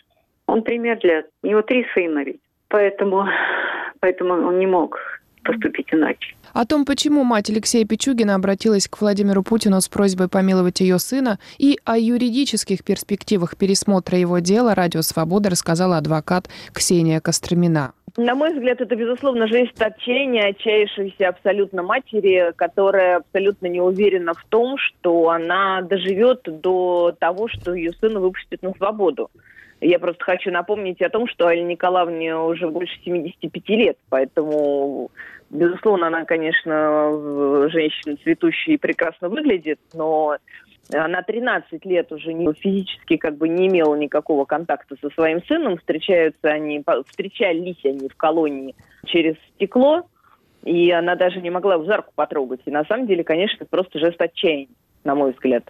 [0.47, 1.23] Он пример для...
[1.43, 2.39] У него три сына ведь.
[2.69, 3.25] Поэтому,
[3.99, 4.97] поэтому он не мог
[5.43, 6.35] поступить иначе.
[6.53, 11.39] О том, почему мать Алексея Пичугина обратилась к Владимиру Путину с просьбой помиловать ее сына,
[11.57, 17.93] и о юридических перспективах пересмотра его дела «Радио Свобода» рассказала адвокат Ксения Костромина.
[18.17, 24.43] На мой взгляд, это, безусловно, жизнь отчаяния, отчаявшейся абсолютно матери, которая абсолютно не уверена в
[24.49, 29.29] том, что она доживет до того, что ее сына выпустят на свободу.
[29.79, 35.11] Я просто хочу напомнить о том, что Алле Николаевне уже больше 75 лет, поэтому,
[35.51, 40.37] безусловно, она, конечно, женщина цветущая и прекрасно выглядит, но
[40.93, 45.77] она 13 лет уже не, физически как бы не имела никакого контакта со своим сыном.
[45.77, 50.07] Встречаются они, встречались они в колонии через стекло,
[50.63, 52.61] и она даже не могла в за руку потрогать.
[52.65, 54.69] И на самом деле, конечно, это просто жест отчаяния,
[55.03, 55.63] на мой взгляд.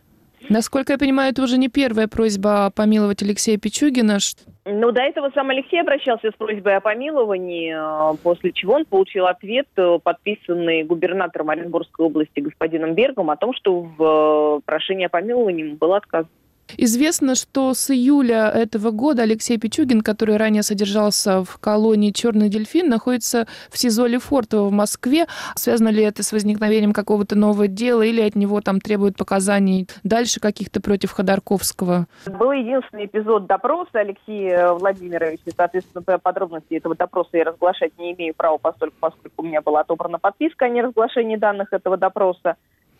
[0.49, 4.17] Насколько я понимаю, это уже не первая просьба помиловать Алексея Пичугина.
[4.65, 9.25] Ну, до этого сам Алексей обращался с просьбой о помиловании, э, после чего он получил
[9.25, 15.09] ответ, э, подписанный губернатором Оренбургской области господином Бергом, о том, что в э, прошении о
[15.09, 16.25] помиловании был отказ.
[16.75, 22.89] Известно, что с июля этого года Алексей Пичугин, который ранее содержался в колонии «Черный дельфин»,
[22.89, 25.27] находится в СИЗО Лефортово в Москве.
[25.55, 30.39] Связано ли это с возникновением какого-то нового дела или от него там требуют показаний дальше
[30.39, 32.07] каких-то против Ходорковского?
[32.25, 35.51] Был единственный эпизод допроса Алексея Владимировича.
[35.55, 40.19] Соответственно, подробности этого допроса я разглашать не имею права, поскольку, поскольку у меня была отобрана
[40.19, 42.55] подписка о неразглашении данных этого допроса.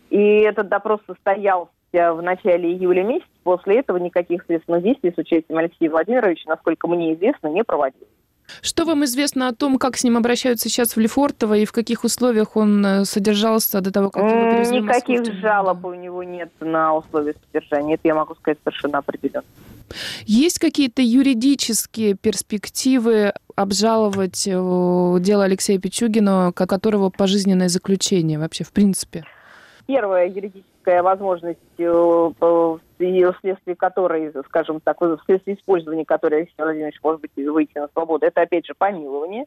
[0.10, 3.28] И этот допрос состоялся в начале июля месяца.
[3.44, 8.08] После этого никаких следственных действий с участием Алексея Владимировича, насколько мне известно, не проводилось.
[8.62, 12.04] Что вам известно о том, как с ним обращаются сейчас в Лефортово и в каких
[12.04, 16.96] условиях он э, содержался до того, как его перевезли Никаких жалоб у него нет на
[16.96, 17.96] условия содержания.
[17.96, 19.44] Это я могу сказать совершенно определенно.
[20.26, 29.26] Есть какие-то юридические перспективы обжаловать э, дело Алексея Пичугина, которого пожизненное заключение вообще в принципе?
[29.88, 30.28] Первая
[30.88, 37.78] юридическая возможность, э, вследствие которой, скажем так, вследствие использования которой Алексей Владимирович может быть выйти
[37.78, 39.46] на свободу, это опять же помилование.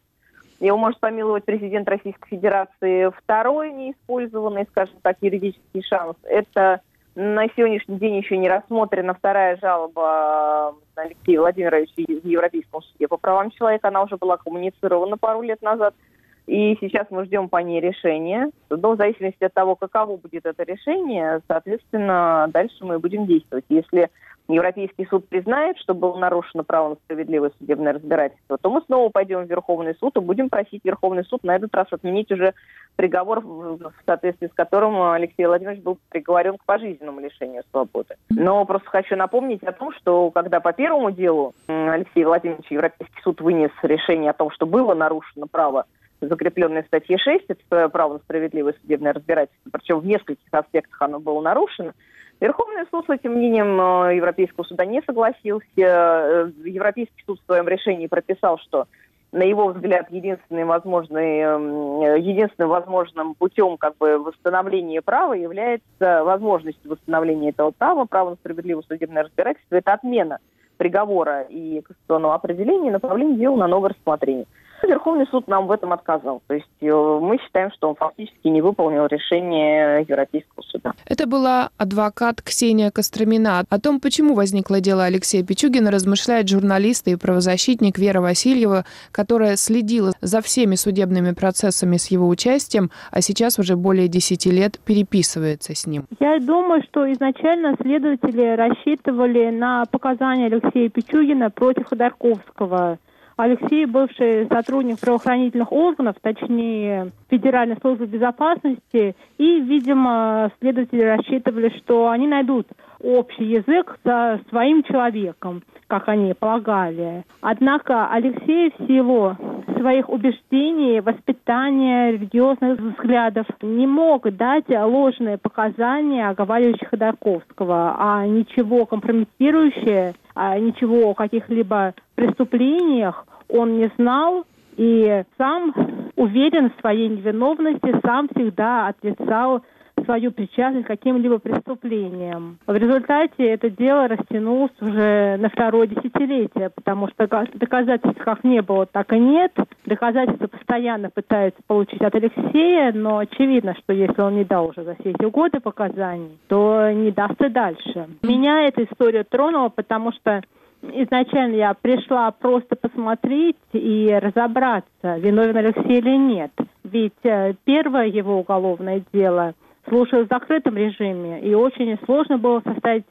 [0.60, 3.10] Его может помиловать президент Российской Федерации.
[3.22, 6.80] Второй неиспользованный, скажем так, юридический шанс– это
[7.14, 13.16] на сегодняшний день еще не рассмотрена вторая жалоба на Алексея Владимировича в Европейском суде по
[13.16, 13.88] правам человека.
[13.88, 15.94] Она уже была коммуницирована пару лет назад–
[16.50, 18.50] и сейчас мы ждем по ней решения.
[18.70, 23.64] Но в зависимости от того, каково будет это решение, соответственно, дальше мы будем действовать.
[23.68, 24.10] Если
[24.48, 29.44] Европейский суд признает, что было нарушено право на справедливое судебное разбирательство, то мы снова пойдем
[29.44, 32.54] в Верховный суд и будем просить Верховный суд на этот раз отменить уже
[32.96, 38.16] приговор, в соответствии с которым Алексей Владимирович был приговорен к пожизненному лишению свободы.
[38.28, 43.40] Но просто хочу напомнить о том, что когда по первому делу Алексей Владимирович Европейский суд
[43.40, 45.86] вынес решение о том, что было нарушено право
[46.20, 51.20] закрепленное в статье 6, это право на справедливое судебное разбирательство, причем в нескольких аспектах оно
[51.20, 51.92] было нарушено,
[52.40, 55.66] Верховный суд с этим мнением э, Европейского суда не согласился.
[55.76, 58.86] Э, Европейский суд в своем решении прописал, что
[59.32, 66.84] на его взгляд, единственным, возможный, эм, единственным возможным путем как бы, восстановления права является возможность
[66.84, 69.76] восстановления этого права, права на справедливое судебное разбирательство.
[69.76, 70.38] Это отмена
[70.78, 74.46] приговора и конституционного определения и направление дела на новое рассмотрение.
[74.82, 76.42] Верховный суд нам в этом отказал.
[76.46, 80.92] То есть э, мы считаем, что он фактически не выполнил решение Европейского суда.
[81.06, 83.64] Это была адвокат Ксения Костромина.
[83.68, 90.12] О том, почему возникло дело Алексея Пичугина, размышляет журналист и правозащитник Вера Васильева, которая следила
[90.20, 95.86] за всеми судебными процессами с его участием, а сейчас уже более 10 лет переписывается с
[95.86, 96.04] ним.
[96.18, 102.98] Я думаю, что изначально следователи рассчитывали на показания Алексея Пичугина против Ходорковского.
[103.36, 112.26] Алексей, бывший сотрудник правоохранительных органов, точнее Федеральной службы безопасности, и, видимо, следователи рассчитывали, что они
[112.26, 112.66] найдут
[113.00, 117.24] общий язык со своим человеком, как они полагали.
[117.40, 119.36] Однако Алексей в силу
[119.76, 130.14] своих убеждений, воспитания, религиозных взглядов не мог дать ложные показания, оговаривающие Ходорковского, а ничего компрометирующее,
[130.36, 134.44] а ничего о каких-либо преступлениях он не знал
[134.76, 135.74] и сам
[136.14, 139.62] уверен в своей невиновности, сам всегда отрицал
[140.04, 142.58] свою причастность к каким-либо преступлениям.
[142.66, 148.86] В результате это дело растянулось уже на второе десятилетие, потому что доказательств как не было,
[148.86, 149.52] так и нет.
[149.86, 154.94] Доказательства постоянно пытаются получить от Алексея, но очевидно, что если он не дал уже за
[154.96, 158.08] все эти годы показаний, то не даст и дальше.
[158.22, 160.42] Меня эта история тронула, потому что
[160.82, 166.52] изначально я пришла просто посмотреть и разобраться, виновен Алексей или нет.
[166.84, 169.54] Ведь э, первое его уголовное дело
[169.88, 173.06] слушалось в закрытом режиме, и очень сложно было составить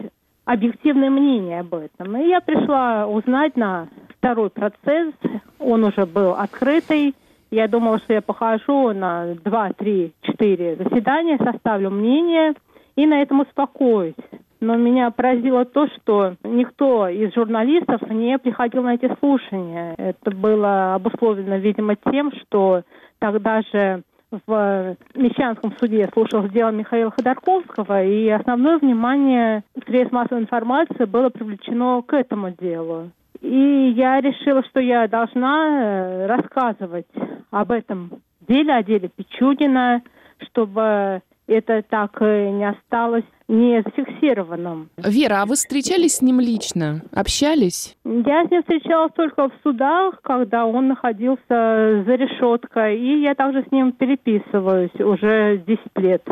[0.45, 2.17] объективное мнение об этом.
[2.17, 5.13] И я пришла узнать на второй процесс,
[5.59, 7.15] он уже был открытый.
[7.51, 12.53] Я думала, что я похожу на два, три, четыре заседания, составлю мнение
[12.95, 14.15] и на этом успокоюсь
[14.61, 19.95] но меня поразило то, что никто из журналистов не приходил на эти слушания.
[19.97, 22.83] Это было обусловлено, видимо, тем, что
[23.19, 31.05] тогда же в Мещанском суде слушалось дело Михаила Ходорковского, и основное внимание средств массовой информации
[31.05, 33.11] было привлечено к этому делу.
[33.41, 37.07] И я решила, что я должна э, рассказывать
[37.51, 40.01] об этом деле, о деле Пичугина,
[40.49, 44.89] чтобы это так не осталось не зафиксированным.
[44.97, 47.01] Вера, а вы встречались с ним лично?
[47.13, 47.97] Общались?
[48.05, 53.63] Я с ним встречалась только в судах, когда он находился за решеткой, и я также
[53.63, 56.23] с ним переписываюсь уже 10 лет.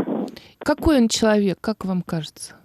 [0.60, 2.56] Какой он человек, как вам кажется?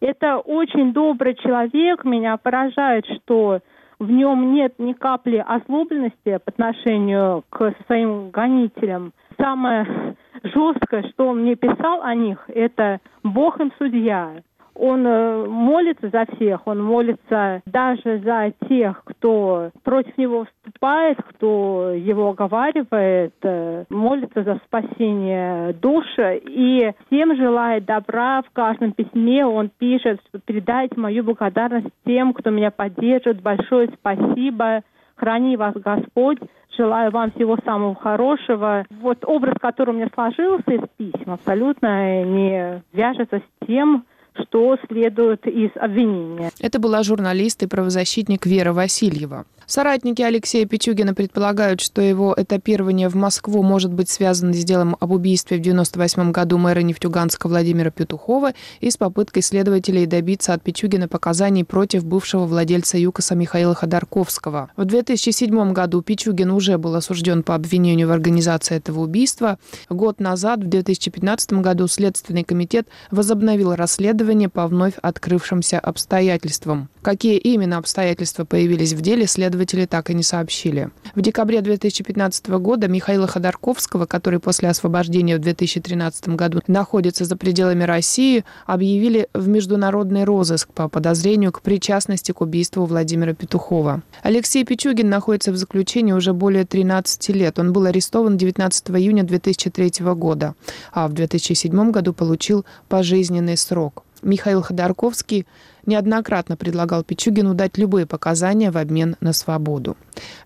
[0.00, 2.04] Это очень добрый человек.
[2.04, 3.60] Меня поражает, что
[3.98, 9.14] в нем нет ни капли озлобленности по отношению к своим гонителям.
[9.38, 14.42] Самое жесткое, что он мне писал о них, это «Бог им судья».
[14.78, 21.92] Он э, молится за всех, он молится даже за тех, кто против него вступает, кто
[21.94, 28.42] его оговаривает, э, молится за спасение души и всем желает добра.
[28.42, 33.40] В каждом письме он пишет, что передайте мою благодарность тем, кто меня поддерживает.
[33.40, 34.82] Большое спасибо.
[35.16, 36.38] Храни вас Господь.
[36.76, 38.84] Желаю вам всего самого хорошего.
[38.90, 44.04] Вот образ, который у меня сложился из писем, абсолютно не вяжется с тем,
[44.38, 46.50] что следует из обвинения.
[46.60, 49.46] Это была журналист и правозащитник Вера Васильева.
[49.66, 55.10] Соратники Алексея Пичугина предполагают, что его этапирование в Москву может быть связано с делом об
[55.10, 61.08] убийстве в 1998 году мэра Нефтьюганска Владимира Петухова и с попыткой следователей добиться от Пичугина
[61.08, 64.70] показаний против бывшего владельца ЮКОСа Михаила Ходорковского.
[64.76, 69.58] В 2007 году Пичугин уже был осужден по обвинению в организации этого убийства.
[69.88, 76.88] Год назад, в 2015 году, Следственный комитет возобновил расследование по вновь открывшимся обстоятельствам.
[77.06, 80.90] Какие именно обстоятельства появились в деле, следователи так и не сообщили.
[81.14, 87.84] В декабре 2015 года Михаила Ходорковского, который после освобождения в 2013 году находится за пределами
[87.84, 94.02] России, объявили в международный розыск по подозрению к причастности к убийству Владимира Петухова.
[94.24, 97.60] Алексей Пичугин находится в заключении уже более 13 лет.
[97.60, 100.56] Он был арестован 19 июня 2003 года,
[100.90, 104.02] а в 2007 году получил пожизненный срок.
[104.22, 105.46] Михаил Ходорковский
[105.86, 109.96] неоднократно предлагал Пичугину дать любые показания в обмен на свободу.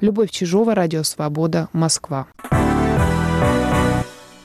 [0.00, 2.26] Любовь Чижова, Радио Свобода, Москва.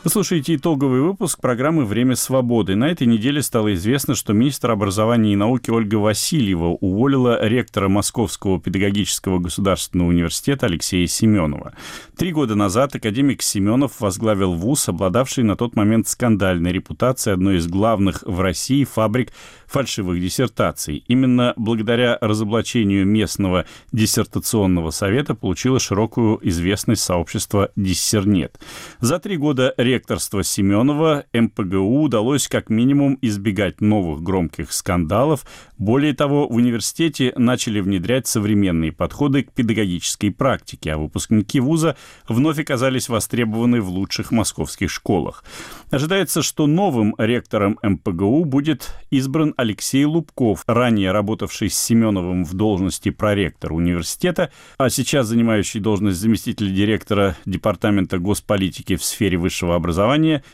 [0.05, 2.75] Вы слушаете итоговый выпуск программы «Время свободы».
[2.75, 8.61] На этой неделе стало известно, что министр образования и науки Ольга Васильева уволила ректора Московского
[8.61, 11.73] педагогического государственного университета Алексея Семенова.
[12.15, 17.65] Три года назад академик Семенов возглавил вуз, обладавший на тот момент скандальной репутацией одной из
[17.65, 19.31] главных в России фабрик
[19.65, 21.03] фальшивых диссертаций.
[21.07, 28.59] Именно благодаря разоблачению местного диссертационного совета получило широкую известность сообщество «Диссернет».
[28.99, 35.45] За три года ректорства Семенова МПГУ удалось как минимум избегать новых громких скандалов.
[35.77, 41.95] Более того, в университете начали внедрять современные подходы к педагогической практике, а выпускники вуза
[42.27, 45.45] вновь оказались востребованы в лучших московских школах.
[45.91, 53.11] Ожидается, что новым ректором МПГУ будет избран Алексей Лубков, ранее работавший с Семеновым в должности
[53.11, 59.84] проректора университета, а сейчас занимающий должность заместителя директора Департамента госполитики в сфере высшего образования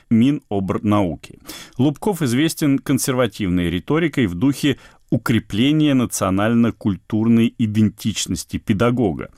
[0.09, 1.39] Минобрнауки.
[1.77, 4.77] Лубков известен консервативной риторикой в духе
[5.11, 9.29] укрепление национально-культурной идентичности педагога.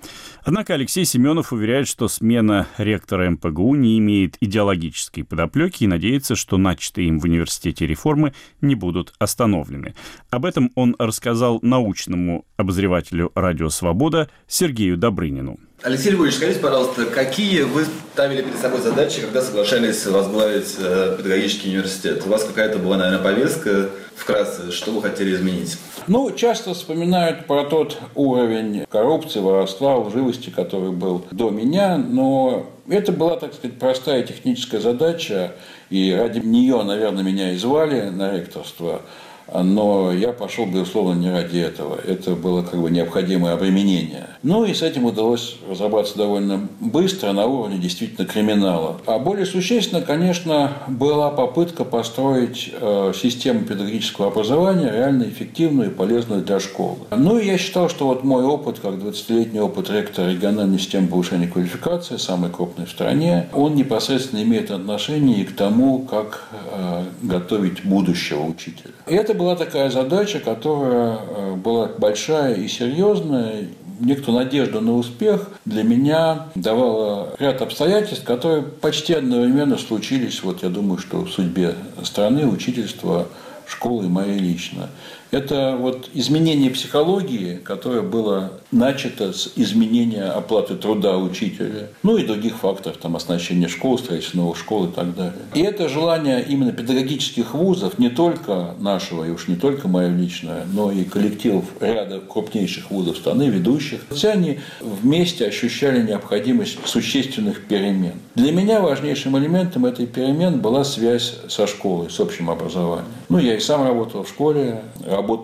[0.44, 6.58] Однако Алексей Семенов уверяет, что смена ректора МПГУ не имеет идеологической подоплеки и надеется, что
[6.58, 9.96] начатые им в университете реформы не будут остановлены.
[10.30, 15.60] Об этом он рассказал научному обозревателю «Радио Свобода» Сергею Добрынину.
[15.82, 21.70] Алексей Львович, скажите, пожалуйста, какие вы ставили перед собой задачи, когда соглашались возглавить э, педагогический
[21.70, 22.24] университет?
[22.26, 25.78] У вас какая-то была, наверное, повестка вкратце, что вы хотели изменить?
[26.08, 33.12] Ну, часто вспоминают про тот уровень коррупции, воровства, лживости, который был до меня, но это
[33.12, 35.54] была, так сказать, простая техническая задача,
[35.90, 39.02] и ради нее, наверное, меня и звали на ректорство–
[39.52, 41.96] но я пошел, безусловно, не ради этого.
[41.96, 44.28] Это было как бы необходимое обременение.
[44.44, 48.98] Ну и с этим удалось разобраться довольно быстро на уровне действительно криминала.
[49.06, 56.42] А более существенно, конечно, была попытка построить э, систему педагогического образования реально эффективную и полезную
[56.42, 56.98] для школы.
[57.12, 61.48] Ну и я считал, что вот мой опыт, как 20-летний опыт ректора региональной системы повышения
[61.48, 67.86] квалификации, самой крупной в стране, он непосредственно имеет отношение и к тому, как э, готовить
[67.86, 68.94] будущего учителя.
[69.08, 73.68] И это была такая задача, которая э, была большая и серьезная,
[74.00, 80.70] некоторую надежду на успех для меня давала ряд обстоятельств, которые почти одновременно случились, вот я
[80.70, 83.28] думаю, что в судьбе страны, учительства,
[83.68, 84.90] школы моей лично.
[85.34, 92.58] Это вот изменение психологии, которое было начато с изменения оплаты труда учителя, ну и других
[92.58, 95.34] факторов, там, оснащение школ, строительство новых школ и так далее.
[95.56, 100.66] И это желание именно педагогических вузов, не только нашего, и уж не только мое личное,
[100.72, 108.14] но и коллективов ряда крупнейших вузов страны, ведущих, все они вместе ощущали необходимость существенных перемен.
[108.36, 113.08] Для меня важнейшим элементом этой перемен была связь со школой, с общим образованием.
[113.30, 114.84] Ну, я и сам работал в школе,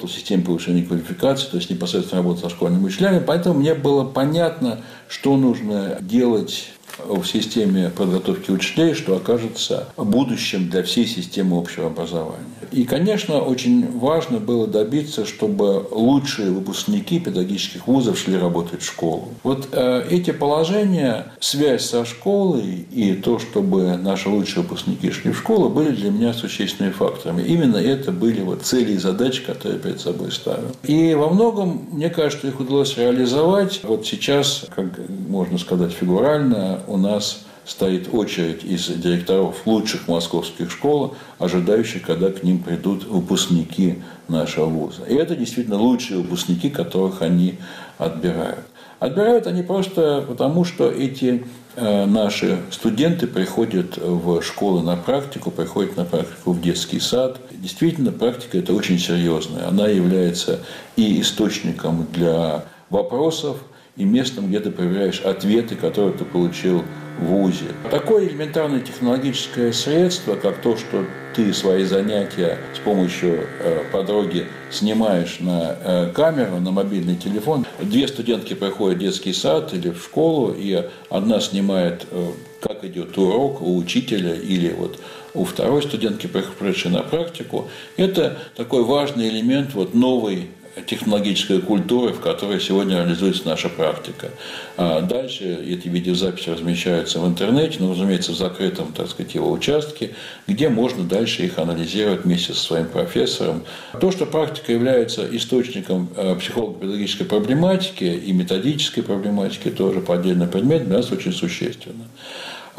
[0.08, 4.80] в системе повышения квалификации, то есть непосредственно работал со школьными учителями, поэтому мне было понятно,
[5.08, 6.72] что нужно делать
[7.08, 12.46] в системе подготовки учителей, что окажется будущим для всей системы общего образования.
[12.72, 19.30] И, конечно, очень важно было добиться, чтобы лучшие выпускники педагогических вузов шли работать в школу.
[19.44, 25.38] Вот э, эти положения, связь со школой и то, чтобы наши лучшие выпускники шли в
[25.38, 27.42] школу, были для меня существенными факторами.
[27.42, 30.72] Именно это были вот цели и задачи, которые я перед собой ставил.
[30.84, 33.82] И во многом, мне кажется, их удалось реализовать.
[33.84, 34.88] Вот сейчас, как
[35.28, 42.44] можно сказать фигурально, у нас стоит очередь из директоров лучших московских школ, ожидающих, когда к
[42.44, 45.04] ним придут выпускники нашего вуза.
[45.04, 47.60] И это действительно лучшие выпускники, которых они
[47.98, 48.66] отбирают.
[49.00, 55.96] Отбирают они просто потому, что эти э, наши студенты приходят в школы на практику, приходят
[55.96, 57.38] на практику в детский сад.
[57.52, 59.68] Действительно, практика это очень серьезная.
[59.68, 60.60] Она является
[60.98, 63.58] и источником для вопросов,
[64.00, 66.84] и местом, где ты проверяешь ответы, которые ты получил
[67.20, 67.66] в ВУЗе.
[67.92, 75.40] Такое элементарное технологическое средство, как то, что ты свои занятия с помощью э, подруги снимаешь
[75.42, 77.66] на э, камеру, на мобильный телефон.
[77.82, 82.32] Две студентки приходят в детский сад или в школу, и одна снимает, э,
[82.62, 84.98] как идет урок у учителя или вот
[85.34, 87.68] у второй студентки, пришедшей на практику.
[87.98, 90.48] Это такой важный элемент вот новой
[90.86, 94.30] технологической культуры, в которой сегодня реализуется наша практика.
[94.78, 100.12] А дальше эти видеозаписи размещаются в интернете, но, разумеется, в закрытом, так сказать, его участке,
[100.48, 103.64] где можно дальше их анализировать вместе со своим профессором.
[104.00, 110.86] То, что практика является источником э, психолого-педагогической проблематики и методической проблематики, тоже по отдельный предмет,
[110.86, 112.06] для нас очень существенно.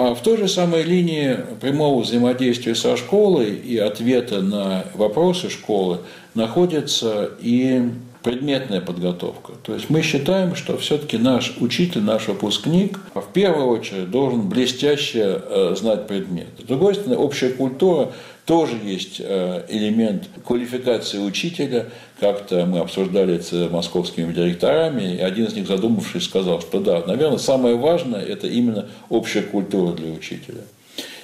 [0.03, 5.99] А в той же самой линии прямого взаимодействия со школой и ответа на вопросы школы
[6.35, 7.91] находится и
[8.23, 9.53] предметная подготовка.
[9.63, 15.41] То есть мы считаем, что все-таки наш учитель, наш выпускник в первую очередь должен блестяще
[15.43, 16.49] э, знать предмет.
[16.59, 18.13] С другой стороны, общая культура
[18.45, 21.87] тоже есть э, элемент квалификации учителя.
[22.19, 27.03] Как-то мы обсуждали это с московскими директорами, и один из них, задумавшись, сказал, что да,
[27.07, 30.61] наверное, самое важное– это именно общая культура для учителя.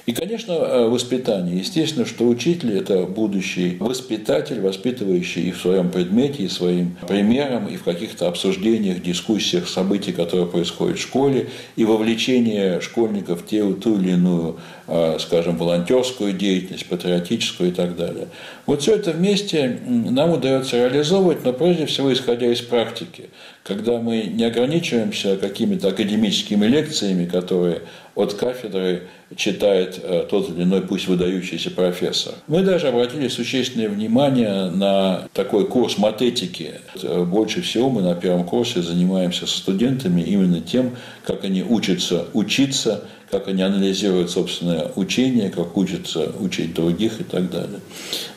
[0.07, 1.59] И, конечно, э, воспитание.
[1.59, 7.77] Естественно, что учитель– это будущий воспитатель, воспитывающий и в своем предмете, и своим примером, и
[7.77, 13.99] в каких-то обсуждениях, дискуссиях событий, которые происходят в школе, и вовлечение школьников в те, ту
[13.99, 18.29] или иную, э, скажем, волонтерскую деятельность, патриотическую и так далее.
[18.65, 23.31] Вот все это вместе нам удается реализовывать, но прежде всего исходя из практики,
[23.65, 27.83] когда мы не ограничиваемся какими-то академическими лекциями, которые
[28.17, 29.03] от кафедры
[29.37, 32.33] читает э, тот или иной, пусть выдающийся профессор.
[32.49, 36.81] Мы даже обратили существенное внимание на такой курс матетики.
[37.03, 42.25] Э, больше всего мы на первом курсе занимаемся со студентами именно тем, как они учатся
[42.33, 47.81] учиться, как они анализируют собственное учение, как учатся учить других и так далее.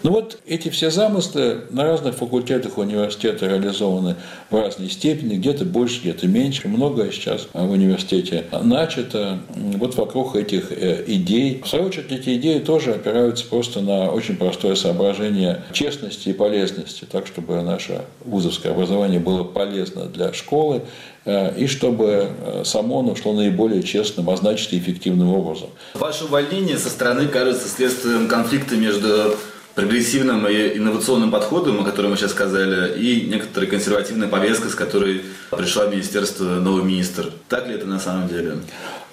[0.03, 4.15] Ну вот эти все замыслы на разных факультетах университета реализованы
[4.49, 6.67] в разной степени, где-то больше, где-то меньше.
[6.67, 11.61] Многое сейчас в университете начато вот вокруг этих э, идей.
[11.63, 17.05] В свою очередь, эти идеи тоже опираются просто на очень простое соображение честности и полезности,
[17.09, 20.81] так, чтобы наше вузовское образование было полезно для школы,
[21.25, 25.69] и чтобы э, само оно шло наиболее честным, а значит и эффективным образом.
[25.93, 29.35] Ваше увольнение со стороны кажется следствием конфликта между
[29.75, 35.21] прогрессивным и инновационным подходом, о котором мы сейчас сказали, и некоторой консервативной повесткой, с которой
[35.51, 37.31] пришла в министерство новый министр.
[37.47, 38.57] Так ли это на самом деле?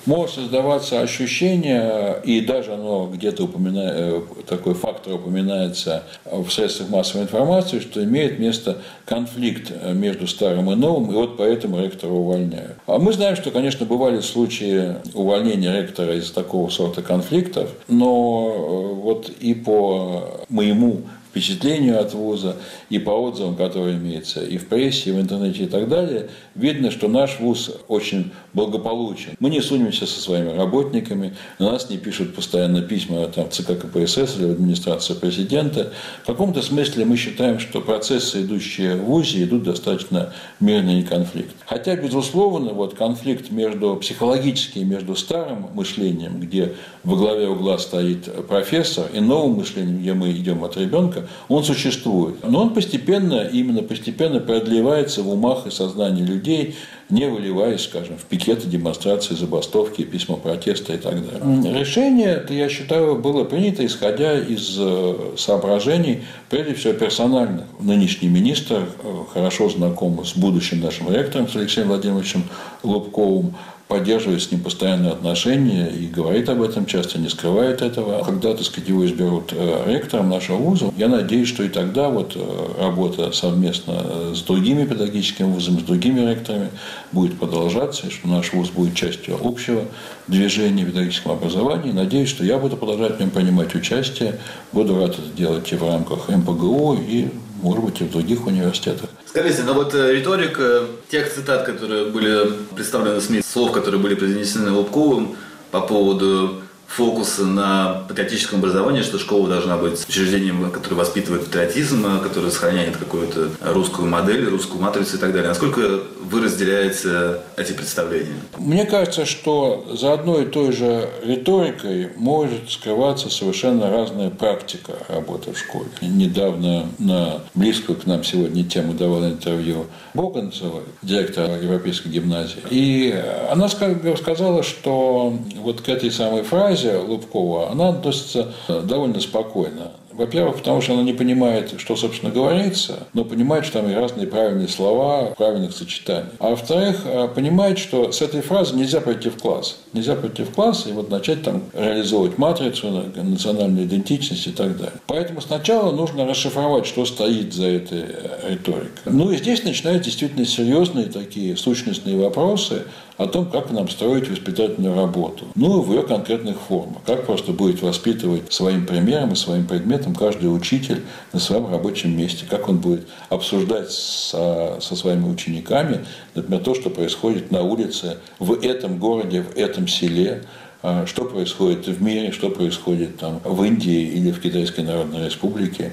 [0.06, 7.24] Может создаваться ощущение, и даже оно где-то упоминает, э, такой фактор упоминается в средствах массовой
[7.24, 12.76] информации, что имеет место конфликт между старым и новым, и вот поэтому ректора увольняют.
[12.86, 18.94] А мы знаем, что, конечно, бывали случаи увольнения ректора из такого сорта конфликтов, но э,
[18.94, 21.02] вот и по моему
[21.36, 22.56] впечатлению от вуза
[22.88, 26.90] и по отзывам, которые имеются и в прессе, и в интернете и так далее, видно,
[26.90, 29.32] что наш вуз очень благополучен.
[29.38, 34.38] Мы не сунемся со своими работниками, на нас не пишут постоянно письма там, ЦК КПСС
[34.38, 35.92] или в администрацию президента.
[36.22, 41.54] В каком-то смысле мы считаем, что процессы, идущие в ВУЗе, идут достаточно мирно и конфликт.
[41.66, 46.72] Хотя, безусловно, вот конфликт между психологически между старым мышлением, где
[47.04, 52.36] во главе угла стоит профессор, и новым мышлением, где мы идем от ребенка, он существует.
[52.42, 56.76] Но он постепенно, именно постепенно продлевается в умах и сознании людей,
[57.08, 61.78] не выливаясь, скажем, в пикеты, демонстрации, забастовки, письма протеста и так далее.
[61.78, 67.64] Решение, это, я считаю, было принято, исходя из э, соображений, прежде всего, персональных.
[67.80, 72.42] Нынешний министр, э, хорошо знаком с будущим нашим ректором, с Алексеем Владимировичем
[72.82, 73.54] Лубковым,
[73.88, 78.24] поддерживает с ним постоянные отношения и говорит об этом часто, не скрывает этого.
[78.24, 82.32] Когда, так сказать, его изберут э, ректором нашего вуза, я надеюсь, что и тогда вот
[82.34, 86.70] э, работа совместно с другими педагогическими вузами, с другими ректорами
[87.12, 89.84] будет продолжаться, и что наш вуз будет частью общего
[90.26, 91.92] движения в педагогическом образовании.
[91.92, 94.40] Надеюсь, что я буду продолжать в нем принимать участие,
[94.72, 97.28] буду рад это делать и в рамках МПГУ, и,
[97.66, 99.10] может быть, и в других университетах.
[99.26, 104.14] Скажите, ну вот э, риторика тех цитат, которые были представлены в СМИ, слов, которые были
[104.14, 105.34] произнесены Лобковым
[105.72, 112.50] по поводу фокуса на патриотическом образовании, что школа должна быть учреждением, которое воспитывает патриотизм, которое
[112.50, 115.48] сохраняет какую-то русскую модель, русскую матрицу и так далее.
[115.48, 118.36] Насколько вы разделяете эти представления?
[118.58, 125.52] Мне кажется, что за одной и той же риторикой может скрываться совершенно разная практика работы
[125.52, 125.88] в школе.
[126.00, 132.62] Недавно на близкую к нам сегодня тему давал интервью Боганцева, директора Европейской гимназии.
[132.70, 133.14] И
[133.50, 139.92] она сказала, что вот к этой самой фразе фразе Лубкова, она относится довольно спокойно.
[140.16, 144.26] Во-первых, потому что она не понимает, что, собственно, говорится, но понимает, что там и разные
[144.26, 146.30] правильные слова, правильных сочетаний.
[146.38, 149.76] А во-вторых, э, понимает, что с этой фразы нельзя пойти в класс.
[149.92, 154.94] Нельзя пойти в класс и вот начать там реализовывать матрицу, национальную идентичность и так далее.
[155.06, 158.88] Поэтому сначала нужно расшифровать, что стоит за этой э, риторикой.
[159.04, 162.84] Ну и здесь начинают действительно серьезные такие сущностные вопросы,
[163.16, 165.46] о том, как нам строить воспитательную работу.
[165.54, 167.02] Ну, в ее конкретных формах.
[167.06, 171.02] Как просто будет воспитывать своим примером и своим предметом каждый учитель
[171.32, 172.44] на своем рабочем месте.
[172.48, 176.04] Как он будет обсуждать со, со своими учениками,
[176.34, 180.42] например, то, что происходит на улице в этом городе, в этом селе,
[180.82, 185.92] а, что происходит в мире, что происходит там в Индии или в Китайской Народной Республике,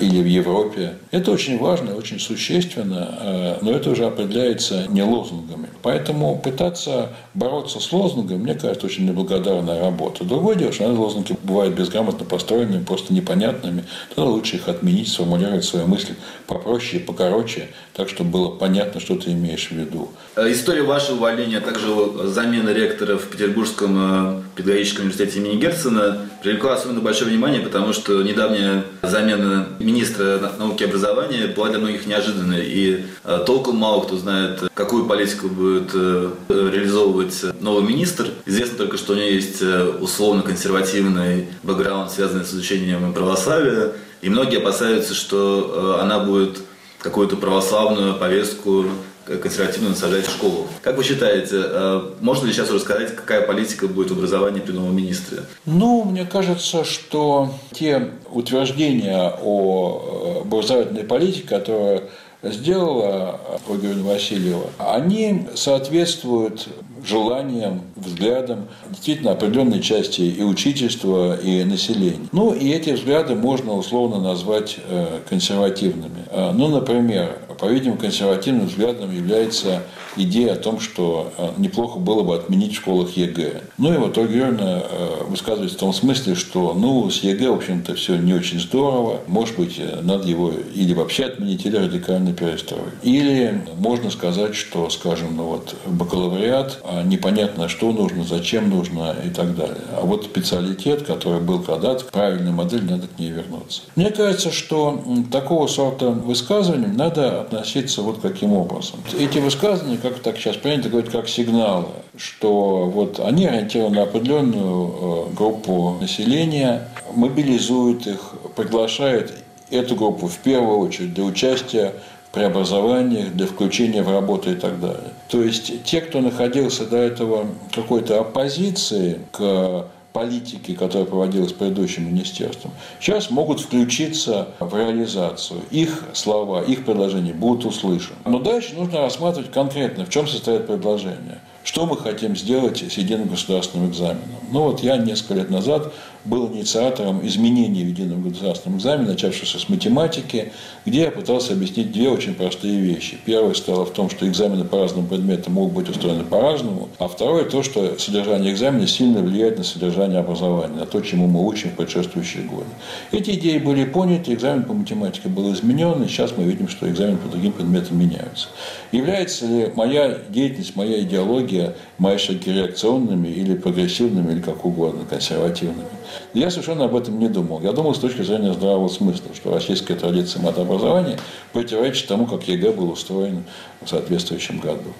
[0.00, 0.94] или в Европе.
[1.10, 5.68] Это очень важно, очень существенно, а, но это уже определяется не лозунгами.
[5.82, 10.24] Поэтому пытаться бороться с лозунгами, мне кажется, очень неблагодарная работа.
[10.24, 13.84] Другое дело, что лозунги бывают безграмотно построенными, просто непонятными.
[14.14, 16.16] Тогда лучше их отменить, сформулировать свои мысли
[16.46, 20.10] попроще и покороче, так, чтобы было понятно, что ты имеешь в виду.
[20.36, 21.88] Э, история вашего увольнения, а также
[22.24, 28.22] замена ректора в Петербургском э, педагогическом университете имени Герцена привлекла особенно большое внимание, потому что
[28.22, 32.66] недавняя замена министра науки и образования была для многих неожиданной.
[32.66, 38.28] И э, толком мало кто знает, какую политику будет реализовывать новый министр.
[38.44, 43.92] Известно только, что у него есть условно-консервативный бэкграунд, связанный с изучением православия.
[44.20, 46.58] И многие опасаются, что она будет
[47.06, 48.86] какую-то православную повестку
[49.24, 50.66] консервативно насаждать в школу.
[50.82, 54.96] Как вы считаете, э, можно ли сейчас рассказать, какая политика будет в образовании при новом
[54.96, 55.38] министре?
[55.64, 62.02] Ну, мне кажется, что те утверждения о э, образовательной политике, которые
[62.42, 66.68] сделала Ольга Васильева, они соответствуют
[67.06, 72.28] желаниям, взглядам действительно определенной части и учительства, и населения.
[72.32, 76.24] Ну, и эти взгляды можно условно назвать э, консервативными.
[76.54, 79.82] Ну, например, по-видимому, консервативным взглядом является
[80.16, 83.62] идея о том, что э, неплохо было бы отменить в школах ЕГЭ.
[83.78, 84.82] Ну и вот Ольга Юрьевна
[85.28, 89.20] высказывается в том смысле, что ну, с ЕГЭ, в общем-то, все не очень здорово.
[89.26, 92.94] Может быть, э, надо его или вообще отменить, или радикально перестроить.
[93.02, 99.30] Или можно сказать, что, скажем, ну вот бакалавриат, а непонятно, что нужно, зачем нужно и
[99.30, 99.76] так далее.
[99.96, 103.82] А вот специалитет, который был когда-то, правильная модель, надо к ней вернуться.
[103.94, 109.00] Мне кажется, что такого сорта высказываний надо относиться вот каким образом.
[109.18, 111.86] Эти высказывания, как так сейчас принято говорить, как сигналы,
[112.16, 119.32] что вот они ориентированы на определенную э, группу населения, мобилизуют их, приглашают
[119.70, 121.92] эту группу в первую очередь для участия
[122.28, 125.10] в преобразованиях, для включения в работу и так далее.
[125.28, 129.86] То есть те, кто находился до этого какой-то оппозиции к
[130.16, 135.60] политики, которая проводилась предыдущим министерством, сейчас могут включиться в реализацию.
[135.70, 138.16] Их слова, их предложения будут услышаны.
[138.24, 141.42] Но дальше нужно рассматривать конкретно, в чем состоит предложение.
[141.64, 144.22] Что мы хотим сделать с единым государственным экзаменом?
[144.50, 145.92] Ну вот я несколько лет назад
[146.26, 150.52] был инициатором изменений в едином государственном экзамене, начавшегося с математики,
[150.84, 153.18] где я пытался объяснить две очень простые вещи.
[153.24, 157.44] Первое стало в том, что экзамены по разным предметам могут быть устроены по-разному, а второе
[157.44, 161.74] то, что содержание экзамена сильно влияет на содержание образования, на то, чему мы учим в
[161.74, 162.66] предшествующие годы.
[163.12, 167.18] Эти идеи были поняты, экзамен по математике был изменен, и сейчас мы видим, что экзамен
[167.18, 168.48] по другим предметам меняются.
[168.92, 175.86] Является ли моя деятельность, моя идеология, мои шаги реакционными или прогрессивными, или как угодно, консервативными?
[176.34, 177.60] Я совершенно об этом не думал.
[177.62, 181.18] Я думал с точки зрения здравого смысла, что российская традиция матобразования
[181.52, 183.44] противоречит тому, как ЕГЭ был устроен
[183.80, 184.92] в соответствующем году.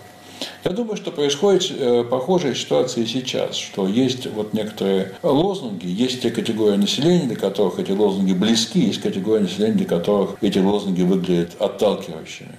[0.64, 6.22] Я думаю, что происходит э, похожая ситуация и сейчас, что есть вот некоторые лозунги, есть
[6.22, 11.02] те категории населения, для которых эти лозунги близки, есть категории населения, для которых эти лозунги
[11.02, 12.56] выглядят отталкивающими.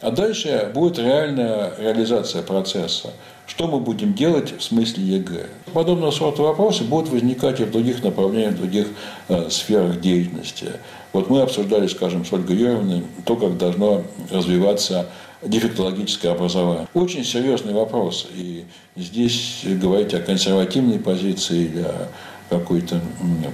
[0.00, 3.10] А дальше будет реальная реализация процесса.
[3.50, 5.48] Что мы будем делать в смысле ЕГЭ?
[5.72, 8.86] Подобного сорта вопросы будут возникать и в других направлениях, в других
[9.28, 10.66] э, сферах деятельности.
[11.12, 15.08] Вот мы обсуждали, скажем, с Ольгой Юрьевной то, как должно развиваться
[15.42, 16.86] дефектологическое образование.
[16.94, 18.28] Очень серьезный вопрос.
[18.32, 22.08] И здесь говорить о консервативной позиции или о
[22.50, 23.00] какой-то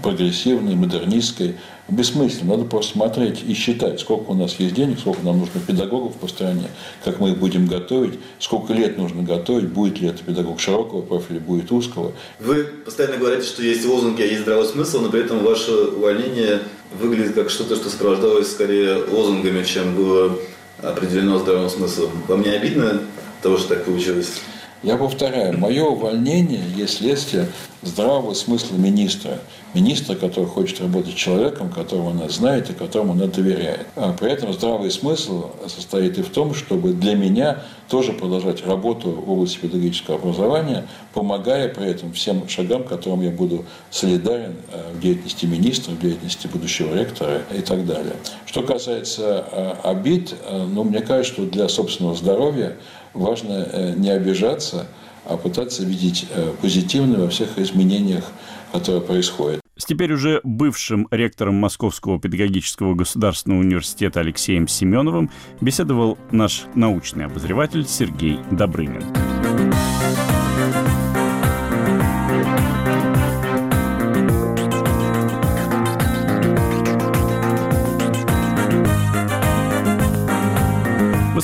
[0.03, 1.55] прогрессивной, модернистской.
[1.89, 2.57] Бессмысленно.
[2.57, 6.27] Надо просто смотреть и считать, сколько у нас есть денег, сколько нам нужно педагогов по
[6.27, 6.69] стране,
[7.05, 11.39] как мы их будем готовить, сколько лет нужно готовить, будет ли это педагог широкого профиля,
[11.39, 12.11] будет узкого.
[12.41, 16.59] Вы постоянно говорите, что есть лозунги, а есть здравый смысл, но при этом ваше увольнение
[17.01, 20.37] выглядит как что-то, что сопровождалось скорее лозунгами, чем было
[20.83, 22.11] определено здравым смыслом.
[22.27, 23.01] Вам не обидно
[23.43, 24.41] того, что так получилось?
[24.83, 27.49] Я повторяю, мое увольнение есть следствие
[27.83, 29.39] здравого смысла министра.
[29.75, 33.87] Министра, который хочет работать с человеком, которого она знает и которому она доверяет.
[33.97, 39.11] А при этом здравый смысл состоит и в том, чтобы для меня тоже продолжать работу
[39.11, 45.01] в области педагогического образования, помогая при этом всем шагам, которым я буду солидарен э, в
[45.01, 48.15] деятельности министра, в деятельности будущего ректора и так далее.
[48.47, 52.77] Что касается э, обид, э, ну, мне кажется, что для собственного здоровья
[53.17, 54.87] важно не обижаться,
[55.25, 56.27] а пытаться видеть
[56.63, 58.25] позитивное во всех изменениях,
[58.73, 59.61] которые происходят.
[59.79, 67.87] С теперь уже бывшим ректором Московского педагогического государственного университета Алексеем Семеновым беседовал наш научный обозреватель
[67.87, 69.03] Сергей Добрынин.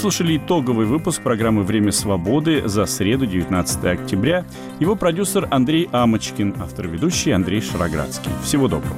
[0.02, 4.44] Слушали итоговый выпуск программы «Время свободы» за среду, 19 октября.
[4.80, 8.32] Его продюсер Андрей Амочкин, автор-ведущий Андрей Шароградский.
[8.42, 8.96] Всего доброго.